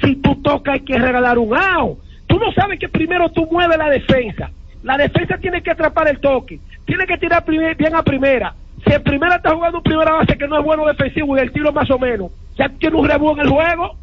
[0.00, 1.98] si tú tocas hay que regalar un out.
[2.26, 4.50] Tú no sabes que primero tú mueves la defensa.
[4.84, 8.54] La defensa tiene que atrapar el toque, tiene que tirar primer- bien a primera.
[8.86, 11.52] Si en primera está jugando un primera base que no es bueno defensivo y el
[11.52, 13.96] tiro más o menos, ya tiene un rebú en el juego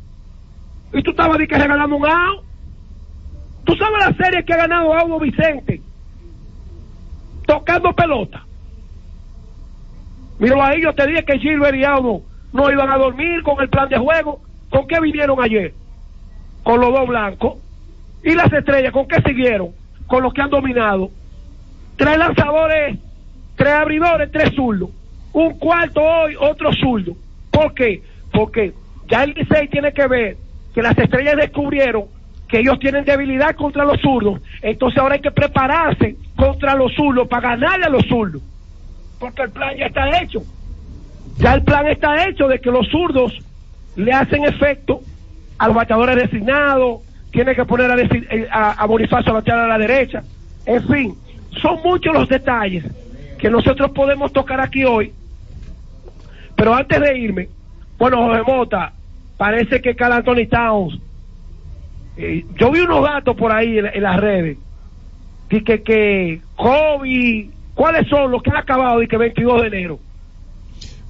[0.91, 2.43] y tú estabas de que regalando un out.
[3.63, 5.81] Tú sabes la serie que ha ganado Audo Vicente
[7.45, 8.43] tocando pelota.
[10.39, 12.23] Míralo ahí, yo te dije que Gilbert y Audo
[12.53, 14.41] no iban a dormir con el plan de juego.
[14.69, 15.73] ¿Con qué vinieron ayer?
[16.63, 17.57] Con los dos blancos.
[18.23, 19.69] ¿Y las estrellas con qué siguieron?
[20.07, 21.09] Con los que han dominado.
[21.95, 22.97] Tres lanzadores,
[23.55, 24.89] tres abridores, tres zurdos.
[25.33, 27.15] Un cuarto hoy, otro zurdo.
[27.51, 28.01] ¿Por qué?
[28.31, 28.73] Porque
[29.07, 30.37] ya el Licey tiene que ver
[30.73, 32.05] que las estrellas descubrieron
[32.47, 34.41] que ellos tienen debilidad contra los zurdos.
[34.61, 38.41] Entonces ahora hay que prepararse contra los zurdos para ganarle a los zurdos.
[39.19, 40.41] Porque el plan ya está hecho.
[41.37, 43.37] Ya el plan está hecho de que los zurdos
[43.95, 45.01] le hacen efecto
[45.57, 49.67] a los bateadores designados, tiene que poner a, eh, a, a Bonifacio a batear a
[49.67, 50.21] la derecha.
[50.65, 51.15] En fin,
[51.61, 52.85] son muchos los detalles
[53.37, 55.11] que nosotros podemos tocar aquí hoy.
[56.55, 57.49] Pero antes de irme,
[57.97, 58.93] bueno, Jorge Mota,
[59.37, 60.99] parece que Carl Anthony Towns,
[62.17, 64.57] eh, yo vi unos datos por ahí en, las redes,
[65.49, 69.99] y que, que Kobe, ¿cuáles son los que han acabado y que 22 de enero?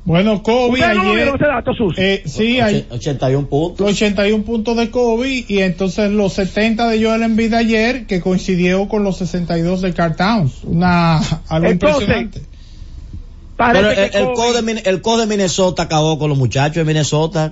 [0.04, 1.16] Bueno, Kobe ¿Ustedes no ayer.
[1.16, 2.02] vieron ese dato, Susi?
[2.02, 3.88] eh, sí, hay 81 puntos.
[3.88, 9.04] 81 puntos de Kobe y entonces los 70 de Joel Embiid ayer que coincidió con
[9.04, 10.64] los 62 de Carl Towns.
[10.64, 11.18] Una,
[11.50, 12.42] algo Entonces, impresionante.
[13.58, 16.78] Pero el, que el Kobe- coach de, el coach de Minnesota acabó con los muchachos
[16.78, 17.52] de Minnesota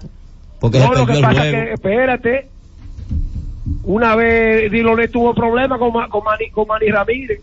[0.60, 1.58] porque No, se lo perdió que el pasa juego.
[1.58, 2.48] es que, espérate,
[3.84, 7.42] una vez Diloné tuvo problemas con, con, Manny, con Manny Ramírez.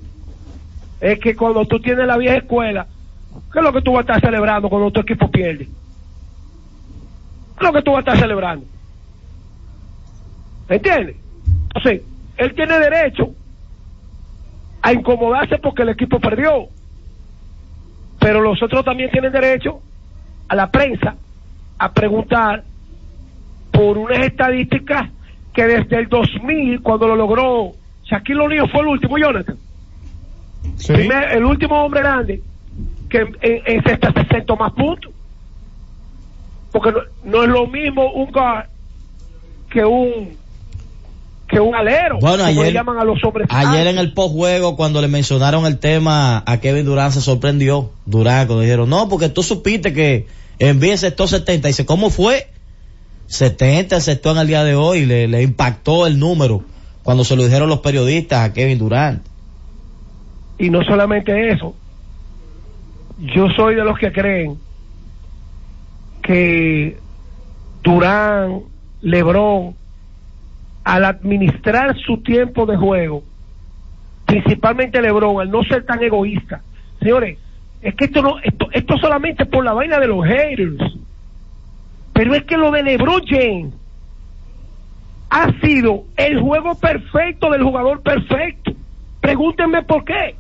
[1.00, 2.86] Es que cuando tú tienes la vieja escuela,
[3.52, 5.64] ¿qué es lo que tú vas a estar celebrando cuando tu equipo pierde?
[5.66, 5.72] ¿Qué
[7.60, 8.66] es lo que tú vas a estar celebrando?
[10.68, 11.16] ¿Entiendes?
[11.68, 12.02] Entonces,
[12.36, 13.30] él tiene derecho
[14.82, 16.66] a incomodarse porque el equipo perdió.
[18.18, 19.80] Pero los otros también tienen derecho
[20.48, 21.14] a la prensa
[21.78, 22.64] a preguntar
[23.70, 25.10] por unas estadísticas
[25.52, 27.72] que desde el 2000, cuando lo logró
[28.04, 29.56] Shaquille O'Neal, fue el último, Jonathan.
[30.86, 32.42] Primer- el último hombre grande
[33.08, 35.12] que en, en sexta sexto más puntos.
[36.72, 38.66] Porque no, no es lo mismo un guard
[39.70, 40.36] que un
[41.48, 43.46] que un alero, Bueno, le ayer- llaman a los hombres.
[43.50, 47.92] Ayer en el postjuego, cuando le mencionaron el tema a Kevin Durant, se sorprendió.
[48.04, 50.26] Durant, cuando dijeron, no, porque tú supiste que
[50.58, 51.68] en bien aceptó 70.
[51.68, 52.48] Dice, ¿cómo fue?
[53.28, 56.64] 70 aceptó en el día de hoy, le, le impactó el número
[57.04, 59.24] cuando se lo dijeron los periodistas a Kevin Durant.
[60.58, 61.76] Y no solamente eso,
[63.18, 64.58] yo soy de los que creen
[66.22, 66.98] que
[67.82, 68.62] Durán,
[69.00, 69.74] Lebron,
[70.84, 73.22] al administrar su tiempo de juego,
[74.26, 76.62] principalmente Lebron, al no ser tan egoísta,
[77.00, 77.38] señores,
[77.82, 80.76] es que esto no, esto, esto solamente es por la vaina de los haters,
[82.12, 83.74] pero es que lo de Lebron James
[85.30, 88.72] ha sido el juego perfecto del jugador perfecto.
[89.20, 90.36] Pregúntenme por qué.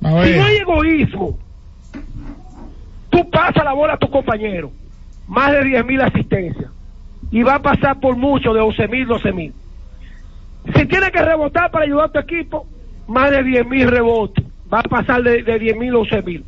[0.00, 1.38] Si no hay egoísmo,
[3.16, 4.70] tú pasas la bola a tu compañero,
[5.26, 6.70] más de 10 mil asistencias,
[7.30, 9.54] y va a pasar por mucho de 11 mil, 12 mil.
[10.74, 12.66] Si tiene que rebotar para ayudar a tu equipo,
[13.08, 16.44] más de 10 mil rebotes, va a pasar de, de 10 mil, 11 mil.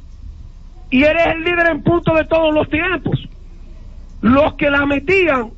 [0.91, 3.27] Y eres el líder en punto de todos los tiempos.
[4.21, 5.51] Los que la metían,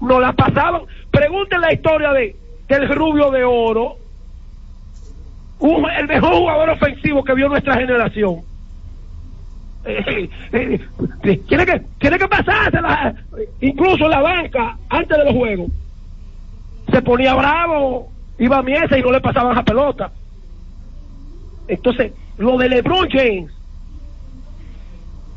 [0.00, 0.82] no la pasaban.
[1.10, 2.36] Pregunten la historia de
[2.68, 3.96] del rubio de oro,
[5.60, 8.40] el mejor jugador ofensivo que vio nuestra generación.
[9.88, 10.80] Eh, eh,
[11.22, 12.28] eh, tiene que tiene que
[13.60, 15.70] incluso la banca antes de los juegos.
[16.90, 20.10] Se ponía bravo iba a mesa y no le pasaban la pelota.
[21.68, 23.52] Entonces lo de LeBron James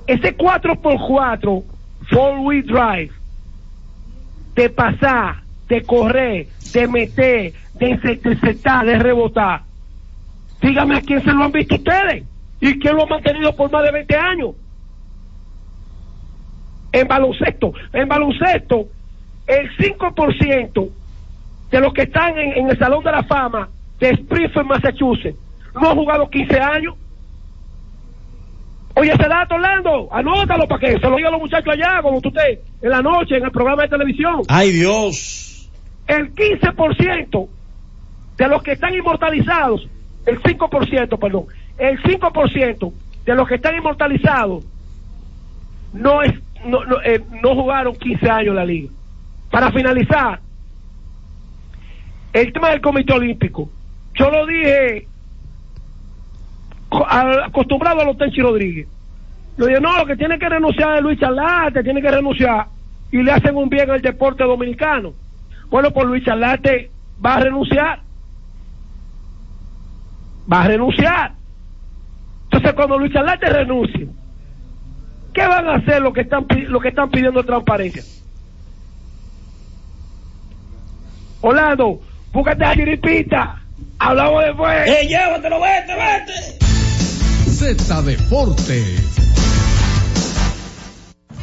[0.07, 1.63] ese 4x4
[2.09, 3.11] four wheel drive
[4.55, 9.61] de pasar de correr de meter de interceptar de rebotar.
[10.59, 12.23] Dígame a quién se lo han visto ustedes
[12.61, 14.55] y quién lo ha mantenido por más de 20 años
[16.91, 18.87] en baloncesto en baloncesto
[19.47, 20.89] el 5%
[21.71, 25.37] de los que están en, en el Salón de la Fama de Springfield, Massachusetts,
[25.73, 26.95] no han jugado 15 años.
[28.95, 32.31] Oye, ese dato, Orlando, anótalo para que se lo digan los muchachos allá, como tú
[32.31, 34.41] te, en la noche, en el programa de televisión.
[34.47, 35.69] ¡Ay, Dios!
[36.07, 37.47] El 15%
[38.37, 39.87] de los que están inmortalizados,
[40.25, 41.45] el 5%, perdón,
[41.79, 42.93] el 5%
[43.25, 44.65] de los que están inmortalizados
[45.93, 46.21] no
[46.65, 48.89] no, no, eh, no jugaron 15 años la liga.
[49.49, 50.41] Para finalizar,
[52.33, 53.69] el tema del Comité Olímpico.
[54.13, 55.07] Yo lo dije
[56.91, 58.87] acostumbrado a los Tenchi Rodríguez.
[59.57, 62.67] Yo dije, no, lo que tiene que renunciar es Luis Charlate, tiene que renunciar
[63.11, 65.13] y le hacen un bien al deporte dominicano.
[65.69, 66.91] Bueno, pues Luis Charlate
[67.23, 67.99] va a renunciar.
[70.51, 71.33] Va a renunciar.
[72.51, 74.07] Entonces, cuando Luis Charlate renuncie,
[75.33, 78.03] ¿qué van a hacer los que están, pi- los que están pidiendo transparencia?
[81.41, 82.01] Orlando,
[82.33, 83.61] búscate a Jiripita.
[83.99, 84.87] Hablamos después.
[84.87, 86.59] ¡Eh, llévatelo, vete, vete!
[87.51, 89.38] Z Deportes.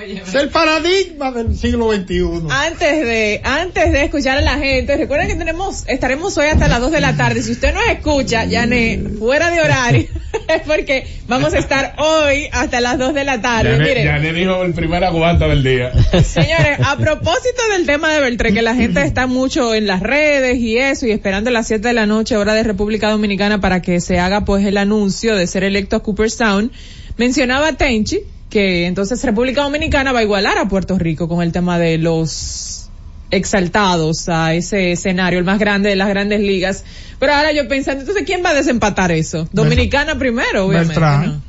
[0.00, 2.48] Es el paradigma del siglo XXI.
[2.50, 6.80] Antes de, antes de escuchar a la gente, recuerden que tenemos, estaremos hoy hasta las
[6.80, 7.42] 2 de la tarde.
[7.42, 10.06] Si usted nos escucha, Yané, fuera de horario,
[10.48, 13.78] es porque vamos a estar hoy hasta las 2 de la tarde.
[13.78, 15.92] Le dijo el primer aguanta del día.
[16.22, 20.58] Señores, a propósito del tema de Beltré, que la gente está mucho en las redes
[20.58, 23.82] y eso, y esperando a las 7 de la noche, hora de República Dominicana, para
[23.82, 26.70] que se haga pues el anuncio de ser electo a Cooperstown,
[27.16, 28.20] mencionaba Tenchi
[28.56, 32.88] que entonces República Dominicana va a igualar a Puerto Rico con el tema de los
[33.30, 36.82] exaltados a ese escenario, el más grande de las grandes ligas.
[37.18, 39.46] Pero ahora yo pensando, entonces, ¿quién va a desempatar eso?
[39.52, 40.94] Dominicana primero, obviamente.
[40.94, 41.26] Beltrán.
[41.26, 41.42] ¿no?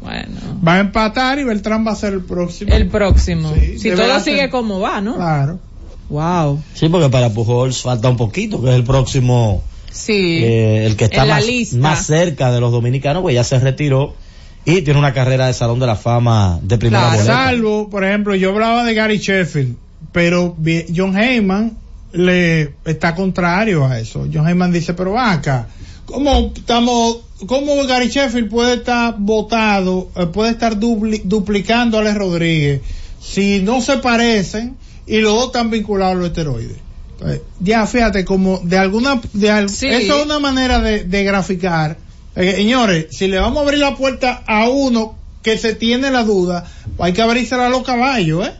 [0.00, 0.40] Bueno.
[0.66, 2.72] Va a empatar y Beltrán va a ser el próximo.
[2.72, 3.54] El próximo.
[3.54, 4.22] Sí, si todo ser.
[4.22, 5.16] sigue como va, ¿no?
[5.16, 5.58] Claro.
[6.08, 6.62] Wow.
[6.72, 10.40] Sí, porque para Pujols falta un poquito, que es el próximo, Sí.
[10.42, 11.44] eh, el que está más,
[11.74, 14.14] más cerca de los dominicanos, pues ya se retiró
[14.64, 17.24] y tiene una carrera de Salón de la Fama de primera boleta.
[17.24, 19.76] Salvo, por ejemplo, yo hablaba de Gary Sheffield,
[20.12, 20.56] pero
[20.94, 21.76] John Heyman
[22.12, 24.26] le está contrario a eso.
[24.32, 25.68] John Heyman dice, pero va acá,
[26.04, 32.16] ¿cómo estamos, cómo Gary Sheffield puede estar votado, eh, puede estar dupli- duplicando a Alex
[32.16, 32.80] Rodríguez
[33.20, 34.76] si no se parecen
[35.06, 36.76] y los dos están vinculados a los esteroides?
[37.12, 39.86] Entonces, ya fíjate como de alguna, de al- Sí.
[39.88, 41.96] eso es una manera de, de graficar.
[42.36, 46.22] Eh, señores, si le vamos a abrir la puerta a uno que se tiene la
[46.24, 46.64] duda,
[46.98, 48.52] hay que abrírsela a los caballos, ¿eh?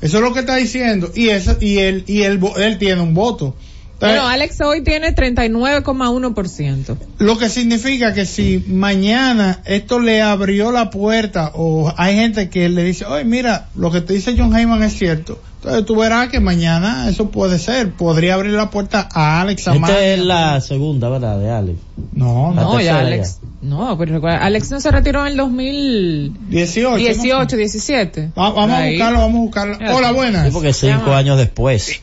[0.00, 1.10] Eso es lo que está diciendo.
[1.14, 3.56] Y eso, y él, y él, él tiene un voto.
[3.94, 6.96] Entonces, Bueno, Alex hoy tiene 39,1%.
[7.18, 12.68] lo que significa que si mañana esto le abrió la puerta o hay gente que
[12.68, 15.40] le dice, oye, mira, lo que te dice John Heyman es cierto.
[15.64, 17.90] Entonces tú verás que mañana eso puede ser.
[17.92, 19.94] Podría abrir la puerta a Alex Amaya.
[19.94, 21.38] Esta es la segunda, ¿verdad?
[21.40, 21.78] De Alex.
[22.12, 23.40] No, La No, ya Alex.
[23.62, 26.90] No, pero recuerda, Alex no se retiró en el 18.
[26.90, 28.30] 2018, 17.
[28.38, 29.78] Va- vamos a buscarlo, vamos a buscarlo.
[29.80, 29.94] Ya.
[29.96, 30.46] Hola, buenas.
[30.48, 32.02] Sí, porque cinco años después.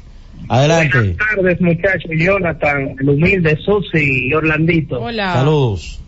[0.49, 0.97] Adelante.
[0.97, 2.11] Buenas tardes, muchachos.
[2.17, 4.99] Jonathan, el humilde Susi y Orlandito.
[5.01, 5.33] Hola.
[5.33, 5.99] Saludos.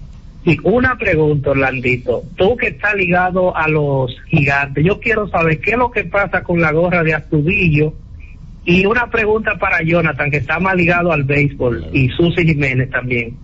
[0.43, 2.23] Sí, una pregunta, Orlandito.
[2.35, 6.43] Tú que estás ligado a los gigantes, yo quiero saber qué es lo que pasa
[6.43, 7.93] con la gorra de Astudillo.
[8.65, 13.37] Y una pregunta para Jonathan, que está más ligado al béisbol, y Susi Jiménez también.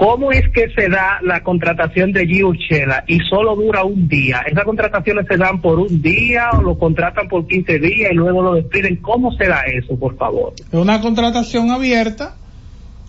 [0.00, 4.40] ¿Cómo es que se da la contratación de Urshela y solo dura un día?
[4.50, 8.42] ¿Esas contrataciones se dan por un día o lo contratan por 15 días y luego
[8.42, 8.96] lo despiden?
[8.96, 10.54] ¿Cómo se da eso, por favor?
[10.56, 12.34] Es una contratación abierta.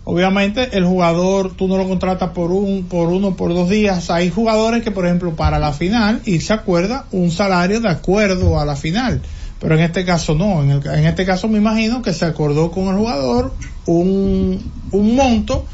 [0.04, 4.10] Obviamente el jugador tú no lo contratas por un, por uno, por dos días.
[4.10, 8.58] Hay jugadores que por ejemplo para la final y se acuerda un salario de acuerdo
[8.58, 9.22] a la final.
[9.60, 10.62] Pero en este caso no.
[10.62, 13.54] En, el- en este caso me imagino que se acordó con el jugador
[13.86, 15.66] un, un monto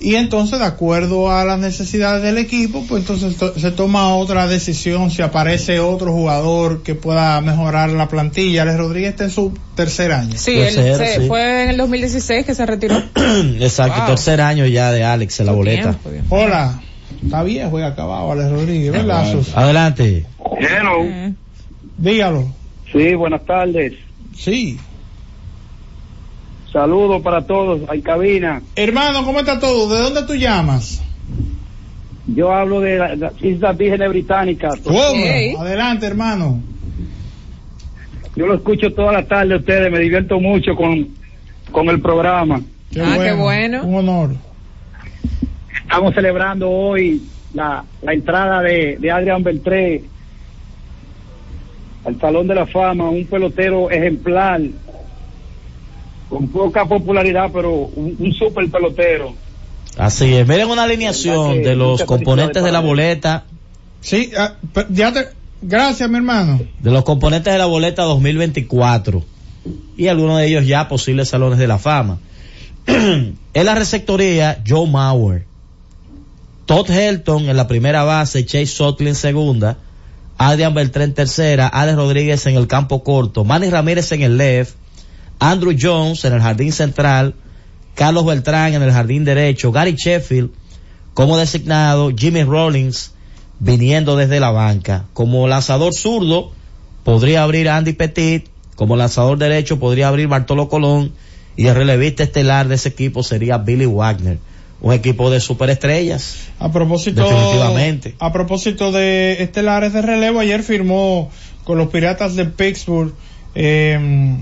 [0.00, 4.46] y entonces de acuerdo a las necesidades del equipo pues entonces to- se toma otra
[4.46, 9.52] decisión si aparece otro jugador que pueda mejorar la plantilla Alex Rodríguez está en su
[9.74, 11.26] tercer año Sí, él ser, se- sí.
[11.26, 13.02] fue en el 2016 que se retiró.
[13.60, 14.06] Exacto, Wow.
[14.06, 15.94] tercer año ya de Alex en la boleta.
[15.94, 16.36] Tiempo.
[16.36, 16.80] Hola,
[17.22, 18.94] está viejo y acabado Alex Rodríguez.
[19.54, 20.26] Adelante.
[20.60, 21.32] Eh,
[21.96, 22.52] Dígalo.
[22.92, 23.94] Sí, buenas tardes.
[24.36, 24.78] Sí.
[26.72, 28.60] Saludos para todos en cabina.
[28.76, 29.88] Hermano, ¿cómo está todo?
[29.94, 31.02] ¿De dónde tú llamas?
[32.26, 34.74] Yo hablo de la- las Islas Vírgenes Británicas.
[35.58, 36.60] Adelante, hermano.
[38.36, 41.08] Yo lo escucho toda la tarde ustedes, me divierto mucho con,
[41.72, 42.60] con el programa.
[43.00, 43.84] Ah, qué bueno.
[43.84, 44.30] Un honor.
[45.82, 47.22] Estamos celebrando hoy
[47.54, 50.04] la, la entrada de, de Adrián Beltré
[52.04, 54.60] al Salón de la Fama, un pelotero ejemplar,
[56.28, 59.34] con poca popularidad, pero un, un super pelotero.
[59.96, 60.46] Así es.
[60.46, 63.44] Miren una alineación de los componentes de la boleta.
[64.00, 64.54] Sí, ah,
[64.90, 65.28] ya te,
[65.60, 66.60] gracias, mi hermano.
[66.80, 69.24] De los componentes de la boleta 2024.
[69.96, 72.18] Y algunos de ellos ya posibles salones de la fama.
[72.86, 75.46] en la receptoría, Joe Mauer.
[76.68, 79.78] Todd Helton en la primera base, Chase Sotley en segunda,
[80.36, 84.74] Adrian Beltré en tercera, Alex Rodríguez en el campo corto, Manny Ramírez en el left,
[85.38, 87.34] Andrew Jones en el jardín central,
[87.94, 90.50] Carlos Beltrán en el jardín derecho, Gary Sheffield
[91.14, 93.12] como designado, Jimmy Rollins
[93.58, 95.06] viniendo desde la banca.
[95.12, 96.52] Como lanzador zurdo
[97.02, 98.46] podría abrir Andy Petit,
[98.76, 101.12] como lanzador derecho podría abrir Bartolo Colón
[101.56, 104.38] y el relevista estelar de ese equipo sería Billy Wagner.
[104.80, 106.36] Un equipo de superestrellas.
[106.60, 108.14] A propósito, Definitivamente.
[108.20, 111.32] a propósito de estelares de relevo, ayer firmó
[111.64, 113.12] con los Piratas de Pittsburgh
[113.56, 114.38] eh,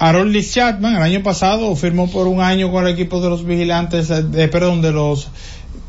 [0.00, 0.96] Aaron Lee Chapman.
[0.96, 4.48] El año pasado firmó por un año con el equipo de los vigilantes, eh, de,
[4.48, 5.28] perdón, de los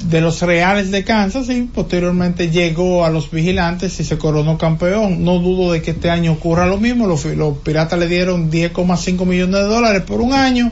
[0.03, 5.23] de los Reales de Kansas y posteriormente llegó a los vigilantes y se coronó campeón.
[5.23, 7.07] No dudo de que este año ocurra lo mismo.
[7.07, 10.71] Los, los Piratas le dieron 10,5 millones de dólares por un año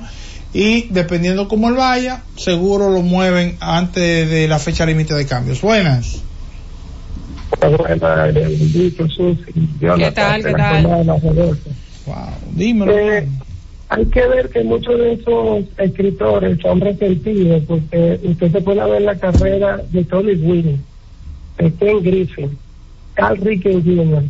[0.54, 5.62] y dependiendo cómo él vaya, seguro lo mueven antes de la fecha límite de cambios.
[5.62, 6.24] Buenas.
[9.80, 10.44] ¿Qué tal?
[10.44, 11.16] ¿Qué tal?
[12.54, 12.98] Dímelo.
[12.98, 13.28] Eh,
[13.90, 19.02] hay que ver que muchos de esos escritores son resentidos porque usted se puede ver
[19.02, 20.80] la carrera de Tony Gwynn,
[21.58, 22.58] de Ken Griffin,
[23.16, 24.24] Carl Ricken Jr.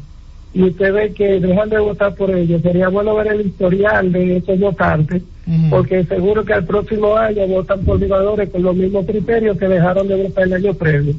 [0.53, 2.61] y usted ve que dejan de votar por ellos.
[2.61, 5.23] Sería bueno ver el historial de esos votantes
[5.69, 10.07] porque seguro que al próximo año votan por jugadores con los mismos criterios que dejaron
[10.07, 11.15] de votar el año previo.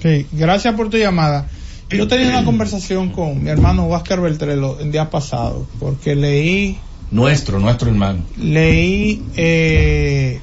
[0.00, 1.46] Sí, gracias por tu llamada.
[1.90, 6.78] Yo tenía una conversación con mi hermano Oscar Beltrelo el día pasado porque leí
[7.10, 8.22] Nuestro, nuestro hermano.
[8.36, 10.40] leí eh,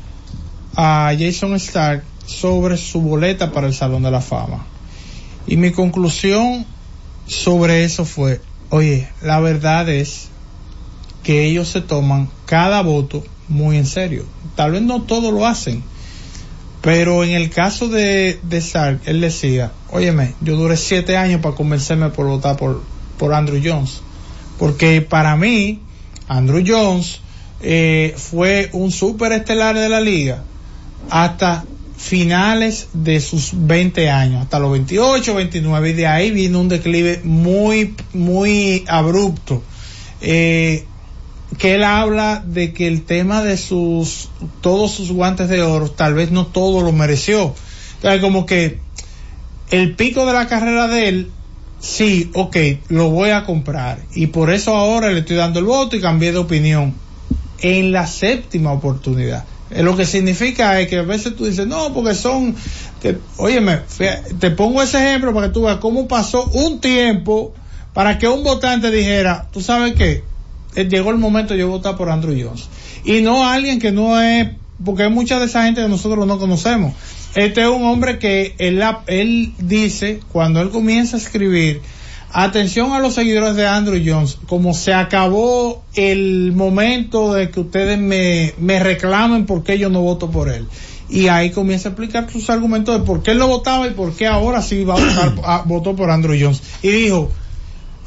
[0.75, 4.65] a Jason Stark sobre su boleta para el Salón de la Fama.
[5.47, 6.65] Y mi conclusión
[7.25, 10.27] sobre eso fue, oye, la verdad es
[11.23, 14.25] que ellos se toman cada voto muy en serio.
[14.55, 15.83] Tal vez no todos lo hacen,
[16.81, 21.55] pero en el caso de, de Stark, él decía, óyeme, yo duré siete años para
[21.55, 22.83] convencerme por votar por,
[23.17, 24.01] por Andrew Jones.
[24.59, 25.81] Porque para mí,
[26.27, 27.21] Andrew Jones
[27.61, 30.43] eh, fue un super estelar de la liga
[31.09, 36.69] hasta finales de sus 20 años, hasta los 28, 29, y de ahí vino un
[36.69, 39.63] declive muy, muy abrupto.
[40.21, 40.85] Eh,
[41.57, 44.29] que él habla de que el tema de sus,
[44.61, 47.55] todos sus guantes de oro, tal vez no todo lo mereció.
[48.21, 48.79] Como que
[49.71, 51.31] el pico de la carrera de él,
[51.79, 52.57] sí, ok,
[52.89, 53.99] lo voy a comprar.
[54.13, 56.93] Y por eso ahora le estoy dando el voto y cambié de opinión.
[57.59, 59.43] En la séptima oportunidad.
[59.71, 62.55] Eh, Lo que significa es que a veces tú dices, no, porque son,
[63.01, 63.79] que, óyeme,
[64.39, 67.55] te pongo ese ejemplo para que tú veas cómo pasó un tiempo
[67.97, 70.23] para que un votante dijera, tú sabes qué,
[70.85, 72.67] llegó el momento de yo votar por Andrew Jones.
[73.03, 74.49] Y no alguien que no es,
[74.83, 76.93] porque hay mucha de esa gente que nosotros no conocemos.
[77.35, 81.81] Este es un hombre que él, él dice, cuando él comienza a escribir,
[82.31, 87.97] atención a los seguidores de Andrew Jones, como se acabó el momento de que ustedes
[87.99, 90.65] me, me reclamen por qué yo no voto por él.
[91.09, 94.13] Y ahí comienza a explicar sus argumentos de por qué él lo votaba y por
[94.13, 96.61] qué ahora sí va a votar, a- votó por Andrew Jones.
[96.81, 97.31] Y dijo,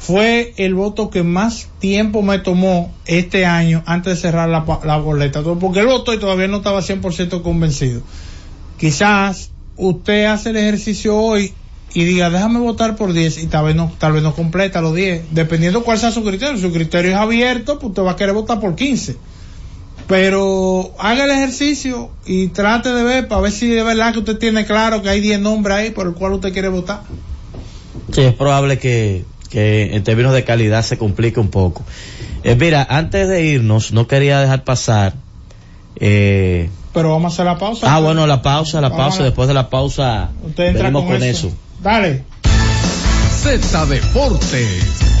[0.01, 4.97] fue el voto que más tiempo me tomó este año antes de cerrar la, la
[4.97, 5.43] boleta.
[5.43, 8.01] Porque él votó y todavía no estaba 100% convencido.
[8.79, 11.53] Quizás usted hace el ejercicio hoy
[11.93, 14.95] y diga, déjame votar por 10 y tal vez no, tal vez no completa los
[14.95, 15.35] 10.
[15.35, 16.55] Dependiendo cuál sea su criterio.
[16.55, 19.17] Si su criterio es abierto, pues usted va a querer votar por 15.
[20.07, 24.39] Pero haga el ejercicio y trate de ver para ver si de verdad que usted
[24.39, 27.03] tiene claro que hay 10 nombres ahí por el cual usted quiere votar.
[28.11, 31.83] Sí, es probable que, que en términos de calidad se complique un poco.
[32.43, 35.13] Eh, mira, antes de irnos, no quería dejar pasar.
[35.97, 37.93] Eh, Pero vamos a hacer la pausa.
[37.95, 39.23] ah, bueno, la pausa, la Vamos pausa.
[39.23, 41.47] Después de la pausa, Usted entra venimos con, con, eso.
[41.47, 41.57] eso.
[41.83, 42.23] Dale.
[43.43, 45.20] Z Deportes.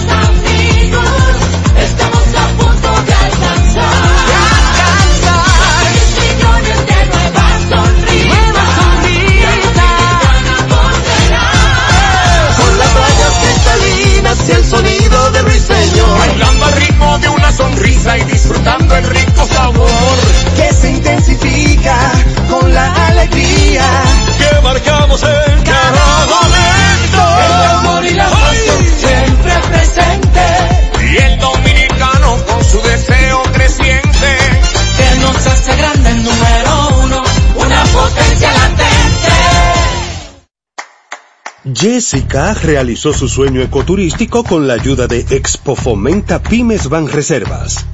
[41.81, 47.87] Jessica realizó su sueño ecoturístico con la ayuda de Expo Fomenta Pymes Van Reservas.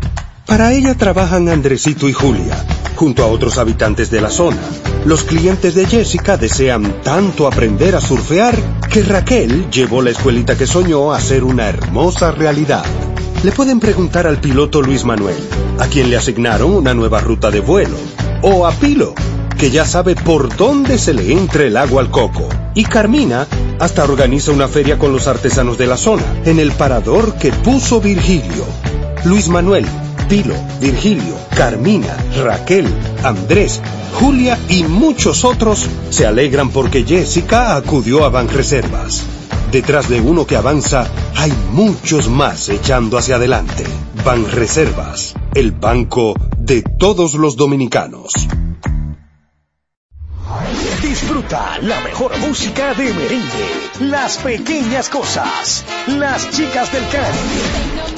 [0.46, 2.66] Para ella trabajan Andresito y Julia,
[2.98, 4.58] junto a otros habitantes de la zona.
[5.06, 8.58] Los clientes de Jessica desean tanto aprender a surfear
[8.92, 12.84] que Raquel llevó la escuelita que soñó a ser una hermosa realidad.
[13.42, 15.40] Le pueden preguntar al piloto Luis Manuel,
[15.80, 17.96] a quien le asignaron una nueva ruta de vuelo,
[18.42, 19.16] o a Pilo,
[19.58, 22.50] que ya sabe por dónde se le entra el agua al coco.
[22.76, 23.48] Y Carmina
[23.80, 28.02] hasta organiza una feria con los artesanos de la zona, en el parador que puso
[28.02, 28.66] Virgilio.
[29.26, 29.86] Luis Manuel,
[30.30, 32.88] Pilo, Virgilio, Carmina, Raquel,
[33.24, 33.82] Andrés,
[34.14, 39.24] Julia y muchos otros se alegran porque Jessica acudió a Banreservas.
[39.72, 43.84] Detrás de uno que avanza, hay muchos más echando hacia adelante.
[44.24, 48.48] Banreservas, el banco de todos los dominicanos.
[51.28, 58.17] Disfruta la mejor música de merengue, las pequeñas cosas, las chicas del Caribe.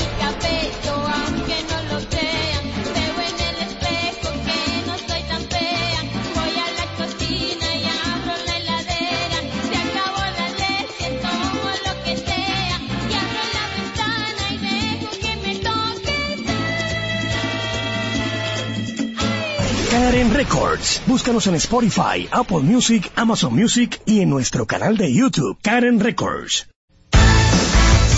[20.39, 21.01] Records.
[21.05, 26.69] Búscanos en Spotify, Apple Music, Amazon Music y en nuestro canal de YouTube, Karen Records.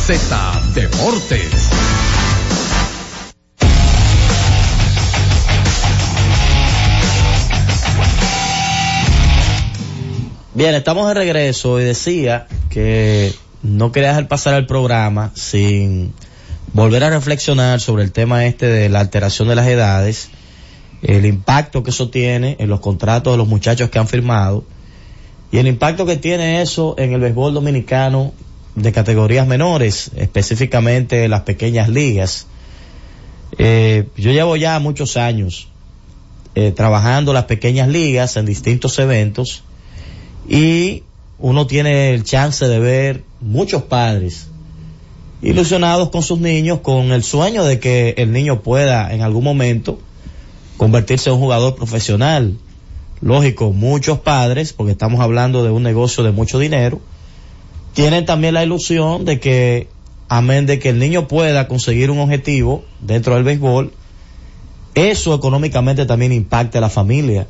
[0.05, 1.69] Z Deportes.
[10.53, 13.33] Bien, estamos de regreso y decía que
[13.63, 16.13] no quería dejar pasar el programa sin
[16.73, 20.29] volver a reflexionar sobre el tema este de la alteración de las edades,
[21.01, 24.63] el impacto que eso tiene en los contratos de los muchachos que han firmado
[25.51, 28.33] y el impacto que tiene eso en el béisbol dominicano
[28.75, 32.47] de categorías menores, específicamente las pequeñas ligas.
[33.57, 35.67] Eh, yo llevo ya muchos años
[36.55, 39.63] eh, trabajando las pequeñas ligas en distintos eventos
[40.47, 41.03] y
[41.37, 44.47] uno tiene el chance de ver muchos padres
[45.41, 49.99] ilusionados con sus niños con el sueño de que el niño pueda en algún momento
[50.81, 52.57] convertirse en un jugador profesional.
[53.21, 56.99] Lógico, muchos padres, porque estamos hablando de un negocio de mucho dinero,
[57.93, 59.89] tienen también la ilusión de que,
[60.27, 63.93] amén de que el niño pueda conseguir un objetivo dentro del béisbol,
[64.95, 67.45] eso económicamente también impacta a la familia.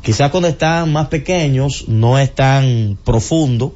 [0.00, 3.74] Quizás cuando están más pequeños no es tan profundo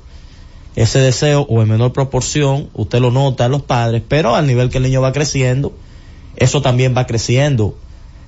[0.75, 4.71] ese deseo o en menor proporción, usted lo nota en los padres, pero al nivel
[4.71, 5.75] que el niño va creciendo,
[6.37, 7.77] eso también va creciendo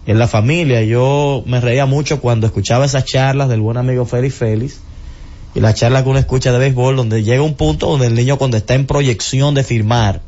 [0.07, 0.83] en la familia.
[0.83, 4.81] Yo me reía mucho cuando escuchaba esas charlas del buen amigo Félix Félix
[5.55, 8.39] y la charla que uno escucha de béisbol, donde llega un punto donde el niño
[8.39, 10.23] cuando está en proyección de firmar,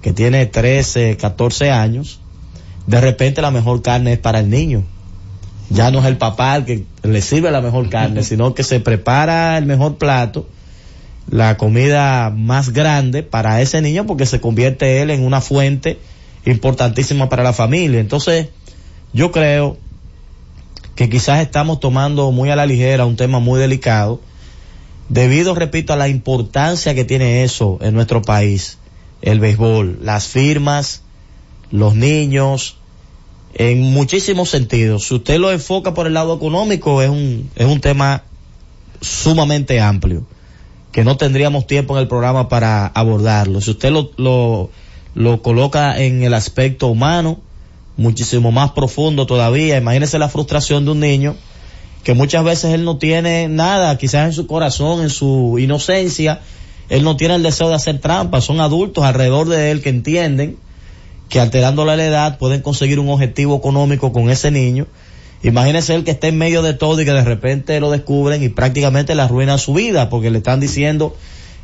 [0.00, 2.20] que tiene 13, 14 años,
[2.86, 4.84] de repente la mejor carne es para el niño.
[5.68, 8.78] Ya no es el papá el que le sirve la mejor carne, sino que se
[8.78, 10.46] prepara el mejor plato,
[11.28, 15.98] la comida más grande para ese niño porque se convierte él en una fuente
[16.44, 17.98] importantísima para la familia.
[17.98, 18.50] Entonces,
[19.16, 19.78] yo creo
[20.94, 24.20] que quizás estamos tomando muy a la ligera un tema muy delicado,
[25.08, 28.76] debido, repito, a la importancia que tiene eso en nuestro país,
[29.22, 31.00] el béisbol, las firmas,
[31.70, 32.76] los niños,
[33.54, 35.06] en muchísimos sentidos.
[35.06, 38.22] Si usted lo enfoca por el lado económico, es un, es un tema
[39.00, 40.26] sumamente amplio,
[40.92, 43.62] que no tendríamos tiempo en el programa para abordarlo.
[43.62, 44.68] Si usted lo, lo,
[45.14, 47.40] lo coloca en el aspecto humano,
[47.96, 51.36] muchísimo más profundo todavía, imagínese la frustración de un niño
[52.04, 56.40] que muchas veces él no tiene nada, quizás en su corazón, en su inocencia,
[56.88, 60.56] él no tiene el deseo de hacer trampa, son adultos alrededor de él que entienden
[61.28, 64.86] que alterándole la edad pueden conseguir un objetivo económico con ese niño.
[65.42, 68.50] Imagínese él que está en medio de todo y que de repente lo descubren y
[68.50, 71.16] prácticamente le arruinan su vida porque le están diciendo,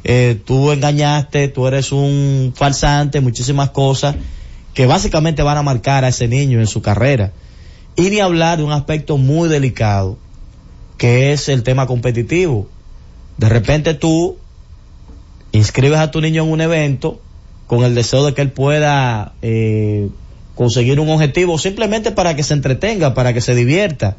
[0.02, 4.16] eh, tú engañaste, tú eres un falsante, muchísimas cosas
[4.74, 7.32] que básicamente van a marcar a ese niño en su carrera.
[7.96, 10.16] Y ni hablar de un aspecto muy delicado,
[10.96, 12.68] que es el tema competitivo.
[13.36, 14.36] De repente tú
[15.52, 17.20] inscribes a tu niño en un evento
[17.66, 20.08] con el deseo de que él pueda eh,
[20.54, 24.16] conseguir un objetivo simplemente para que se entretenga, para que se divierta.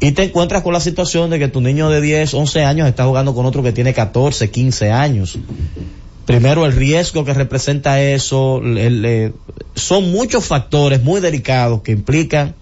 [0.00, 3.04] Y te encuentras con la situación de que tu niño de 10, 11 años está
[3.04, 5.38] jugando con otro que tiene 14, 15 años.
[6.26, 9.32] Primero el riesgo que representa eso, el, eh,
[9.74, 12.54] son muchos factores muy delicados que implican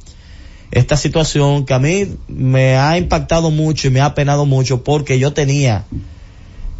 [0.71, 5.19] esta situación que a mí me ha impactado mucho y me ha penado mucho porque
[5.19, 5.85] yo tenía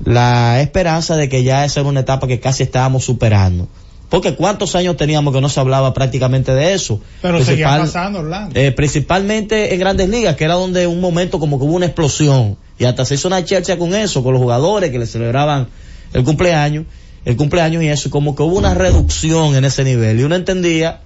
[0.05, 3.69] la esperanza de que ya esa era una etapa que casi estábamos superando.
[4.09, 7.01] Porque cuántos años teníamos que no se hablaba prácticamente de eso.
[7.21, 8.59] Pero seguía Principal- pasando, Orlando.
[8.59, 12.57] eh, principalmente en grandes ligas, que era donde un momento como que hubo una explosión.
[12.79, 15.69] Y hasta se hizo una chercha con eso, con los jugadores que le celebraban
[16.13, 16.87] el cumpleaños,
[17.25, 20.21] el cumpleaños y eso, como que hubo una reducción en ese nivel.
[20.21, 21.01] Y uno entendía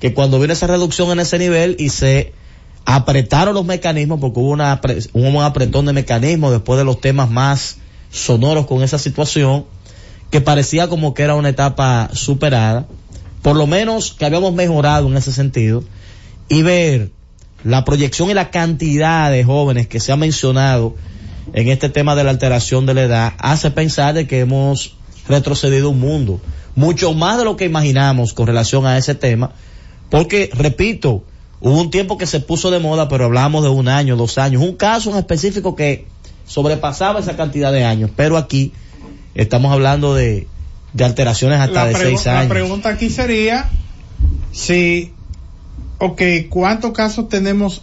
[0.00, 2.32] que cuando vino esa reducción en ese nivel y se
[2.84, 4.80] apretaron los mecanismos, porque hubo, una,
[5.12, 7.78] un apretón de mecanismos después de los temas más
[8.10, 9.64] sonoros con esa situación,
[10.30, 12.86] que parecía como que era una etapa superada,
[13.42, 15.84] por lo menos que habíamos mejorado en ese sentido,
[16.48, 17.10] y ver
[17.64, 20.96] la proyección y la cantidad de jóvenes que se ha mencionado
[21.52, 24.96] en este tema de la alteración de la edad, hace pensar de que hemos
[25.28, 26.40] retrocedido un mundo,
[26.74, 29.52] mucho más de lo que imaginamos con relación a ese tema,
[30.10, 31.24] porque, repito,
[31.60, 34.62] hubo un tiempo que se puso de moda, pero hablamos de un año, dos años,
[34.62, 36.06] un caso en específico que
[36.46, 38.72] sobrepasaba esa cantidad de años, pero aquí
[39.34, 40.48] estamos hablando de,
[40.92, 42.50] de alteraciones hasta la, de seis la años.
[42.50, 43.70] pregunta aquí sería
[44.52, 45.12] si,
[45.98, 46.20] ok,
[46.50, 47.82] ¿cuántos casos tenemos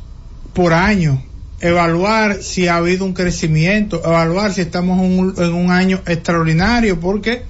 [0.53, 1.23] por año?
[1.61, 6.99] Evaluar si ha habido un crecimiento, evaluar si estamos en un, en un año extraordinario,
[6.99, 7.43] porque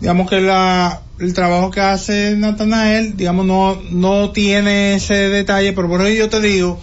[0.00, 5.88] digamos que la, el trabajo que hace Natanael, digamos, no, no tiene ese detalle, pero
[5.88, 6.80] por eso yo te digo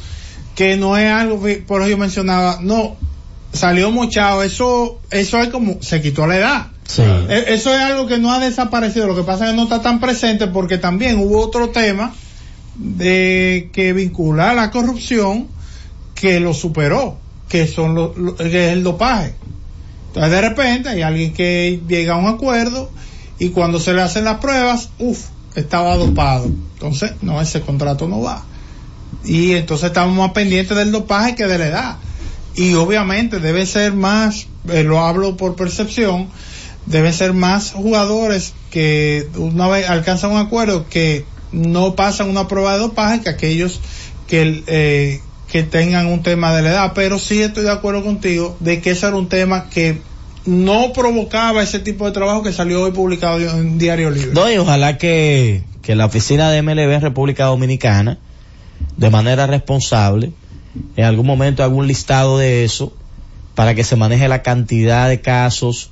[0.55, 2.97] que no es algo que, por eso yo mencionaba, no,
[3.53, 6.67] salió mochado, eso, eso es como, se quitó la edad.
[6.85, 7.01] Sí.
[7.01, 9.81] E- Eso es algo que no ha desaparecido, lo que pasa es que no está
[9.81, 12.13] tan presente porque también hubo otro tema
[12.75, 15.47] de que vincula a la corrupción
[16.21, 17.17] que lo superó,
[17.49, 19.33] que son lo- que es el dopaje.
[20.07, 22.91] Entonces de repente hay alguien que llega a un acuerdo
[23.39, 25.19] y cuando se le hacen las pruebas, uff,
[25.55, 26.45] estaba dopado.
[26.45, 28.43] Entonces, no, ese contrato no va.
[29.25, 31.97] Y entonces estamos más pendientes del dopaje que de la edad.
[32.55, 36.27] Y obviamente debe ser más, eh, lo hablo por percepción,
[36.85, 42.73] deben ser más jugadores que una vez alcanzan un acuerdo que no pasan una prueba
[42.73, 43.79] de dopaje que aquellos
[44.27, 45.21] que eh,
[45.51, 48.91] que tengan un tema de la edad pero sí estoy de acuerdo contigo de que
[48.91, 49.99] ese era un tema que
[50.45, 54.57] no provocaba ese tipo de trabajo que salió hoy publicado en Diario Libre No, y
[54.57, 58.17] ojalá que, que la oficina de MLB en República Dominicana,
[58.97, 60.31] de manera responsable,
[60.95, 62.93] en algún momento haga un listado de eso,
[63.53, 65.91] para que se maneje la cantidad de casos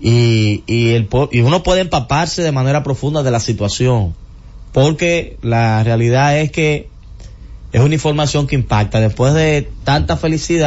[0.00, 4.14] y, y, el, y uno puede empaparse de manera profunda de la situación.
[4.72, 6.88] Porque la realidad es que
[7.72, 9.00] es una información que impacta.
[9.00, 10.60] Después de tanta felicidad,